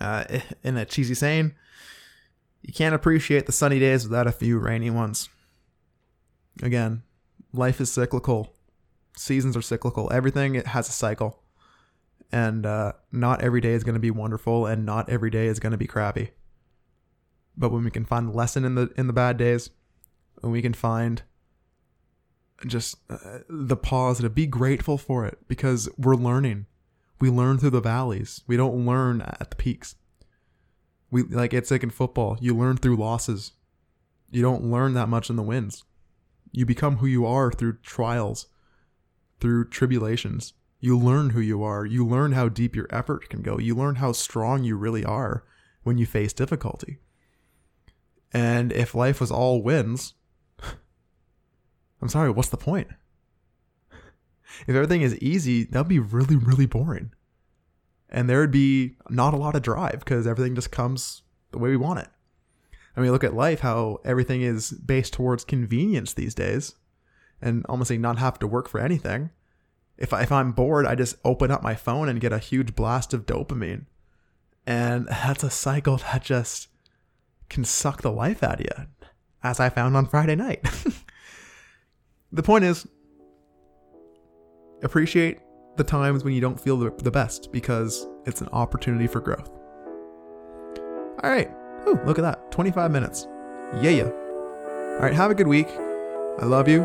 Uh, 0.00 0.24
in 0.64 0.76
a 0.76 0.84
cheesy 0.84 1.14
saying, 1.14 1.54
you 2.66 2.72
can't 2.72 2.96
appreciate 2.96 3.46
the 3.46 3.52
sunny 3.52 3.78
days 3.78 4.08
without 4.08 4.26
a 4.26 4.32
few 4.32 4.58
rainy 4.58 4.90
ones. 4.90 5.28
Again, 6.62 7.04
life 7.52 7.80
is 7.80 7.92
cyclical. 7.92 8.54
Seasons 9.16 9.56
are 9.56 9.62
cyclical. 9.62 10.12
Everything 10.12 10.56
it 10.56 10.66
has 10.66 10.88
a 10.88 10.92
cycle, 10.92 11.42
and 12.32 12.66
uh, 12.66 12.92
not 13.12 13.40
every 13.40 13.60
day 13.60 13.70
is 13.70 13.84
going 13.84 13.94
to 13.94 14.00
be 14.00 14.10
wonderful, 14.10 14.66
and 14.66 14.84
not 14.84 15.08
every 15.08 15.30
day 15.30 15.46
is 15.46 15.60
going 15.60 15.70
to 15.70 15.78
be 15.78 15.86
crappy. 15.86 16.30
But 17.56 17.70
when 17.70 17.84
we 17.84 17.90
can 17.90 18.04
find 18.04 18.28
a 18.28 18.32
lesson 18.32 18.64
in 18.64 18.74
the 18.74 18.92
in 18.96 19.06
the 19.06 19.12
bad 19.12 19.36
days, 19.36 19.70
when 20.40 20.52
we 20.52 20.60
can 20.60 20.74
find 20.74 21.22
just 22.66 22.96
uh, 23.08 23.38
the 23.48 23.76
positive, 23.76 24.34
be 24.34 24.46
grateful 24.46 24.98
for 24.98 25.24
it 25.24 25.38
because 25.46 25.88
we're 25.96 26.16
learning. 26.16 26.66
We 27.20 27.30
learn 27.30 27.58
through 27.58 27.70
the 27.70 27.80
valleys. 27.80 28.42
We 28.48 28.56
don't 28.56 28.84
learn 28.84 29.22
at 29.22 29.50
the 29.50 29.56
peaks. 29.56 29.94
We 31.10 31.22
like 31.22 31.54
it's 31.54 31.70
like 31.70 31.82
in 31.82 31.90
football. 31.90 32.36
You 32.40 32.56
learn 32.56 32.76
through 32.76 32.96
losses. 32.96 33.52
You 34.30 34.42
don't 34.42 34.70
learn 34.70 34.94
that 34.94 35.08
much 35.08 35.30
in 35.30 35.36
the 35.36 35.42
wins. 35.42 35.84
You 36.52 36.66
become 36.66 36.96
who 36.96 37.06
you 37.06 37.26
are 37.26 37.52
through 37.52 37.78
trials, 37.82 38.46
through 39.40 39.68
tribulations. 39.68 40.54
You 40.80 40.98
learn 40.98 41.30
who 41.30 41.40
you 41.40 41.62
are. 41.62 41.86
You 41.86 42.06
learn 42.06 42.32
how 42.32 42.48
deep 42.48 42.76
your 42.76 42.86
effort 42.90 43.28
can 43.28 43.42
go. 43.42 43.58
You 43.58 43.74
learn 43.74 43.96
how 43.96 44.12
strong 44.12 44.64
you 44.64 44.76
really 44.76 45.04
are 45.04 45.44
when 45.82 45.98
you 45.98 46.06
face 46.06 46.32
difficulty. 46.32 46.98
And 48.32 48.72
if 48.72 48.94
life 48.94 49.20
was 49.20 49.30
all 49.30 49.62
wins, 49.62 50.14
I'm 52.02 52.08
sorry, 52.08 52.30
what's 52.30 52.48
the 52.48 52.56
point? 52.56 52.88
If 54.66 54.74
everything 54.74 55.02
is 55.02 55.16
easy, 55.18 55.64
that'd 55.64 55.88
be 55.88 55.98
really, 55.98 56.36
really 56.36 56.66
boring. 56.66 57.12
And 58.08 58.28
there 58.28 58.40
would 58.40 58.52
be 58.52 58.96
not 59.10 59.34
a 59.34 59.36
lot 59.36 59.56
of 59.56 59.62
drive 59.62 60.00
because 60.00 60.26
everything 60.26 60.54
just 60.54 60.70
comes 60.70 61.22
the 61.52 61.58
way 61.58 61.70
we 61.70 61.76
want 61.76 62.00
it. 62.00 62.08
I 62.96 63.00
mean, 63.00 63.12
look 63.12 63.24
at 63.24 63.34
life, 63.34 63.60
how 63.60 64.00
everything 64.04 64.42
is 64.42 64.70
based 64.70 65.12
towards 65.12 65.44
convenience 65.44 66.14
these 66.14 66.34
days 66.34 66.74
and 67.42 67.64
almost 67.68 67.90
like 67.90 68.00
not 68.00 68.18
have 68.18 68.38
to 68.38 68.46
work 68.46 68.68
for 68.68 68.80
anything. 68.80 69.30
If, 69.98 70.12
I, 70.12 70.22
if 70.22 70.32
I'm 70.32 70.52
bored, 70.52 70.86
I 70.86 70.94
just 70.94 71.16
open 71.24 71.50
up 71.50 71.62
my 71.62 71.74
phone 71.74 72.08
and 72.08 72.20
get 72.20 72.32
a 72.32 72.38
huge 72.38 72.74
blast 72.74 73.12
of 73.12 73.26
dopamine. 73.26 73.86
And 74.66 75.06
that's 75.08 75.44
a 75.44 75.50
cycle 75.50 75.98
that 75.98 76.22
just 76.22 76.68
can 77.48 77.64
suck 77.64 78.02
the 78.02 78.10
life 78.10 78.42
out 78.42 78.60
of 78.60 78.66
you, 78.66 78.86
as 79.42 79.60
I 79.60 79.68
found 79.68 79.96
on 79.96 80.06
Friday 80.06 80.34
night. 80.34 80.66
the 82.32 82.42
point 82.42 82.64
is, 82.64 82.86
appreciate 84.82 85.38
the 85.76 85.84
times 85.84 86.24
when 86.24 86.34
you 86.34 86.40
don't 86.40 86.58
feel 86.58 86.76
the, 86.76 87.10
best 87.10 87.52
because 87.52 88.06
it's 88.24 88.40
an 88.40 88.48
opportunity 88.52 89.06
for 89.06 89.20
growth. 89.20 89.50
All 91.22 91.30
right. 91.30 91.50
Ooh, 91.86 92.00
look 92.04 92.18
at 92.18 92.22
that. 92.22 92.50
25 92.50 92.90
minutes. 92.90 93.26
Yeah, 93.80 93.90
yeah. 93.90 94.04
All 94.04 95.02
right. 95.02 95.14
Have 95.14 95.30
a 95.30 95.34
good 95.34 95.48
week. 95.48 95.68
I 96.38 96.44
love 96.44 96.68
you. 96.68 96.82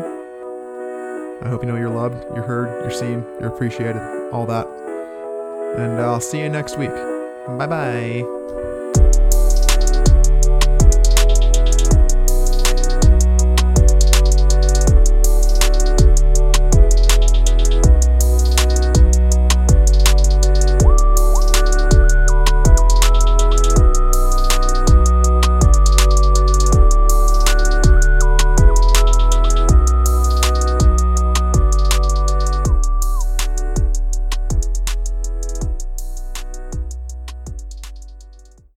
I 1.42 1.48
hope 1.48 1.62
you 1.62 1.68
know 1.68 1.76
you're 1.76 1.90
loved, 1.90 2.24
you're 2.36 2.44
heard, 2.44 2.82
you're 2.82 2.92
seen, 2.92 3.24
you're 3.40 3.52
appreciated, 3.52 4.30
all 4.30 4.46
that. 4.46 4.66
And 5.76 6.00
I'll 6.00 6.20
see 6.20 6.38
you 6.38 6.48
next 6.48 6.78
week. 6.78 6.94
Bye 7.58 7.66
bye. 7.66 8.41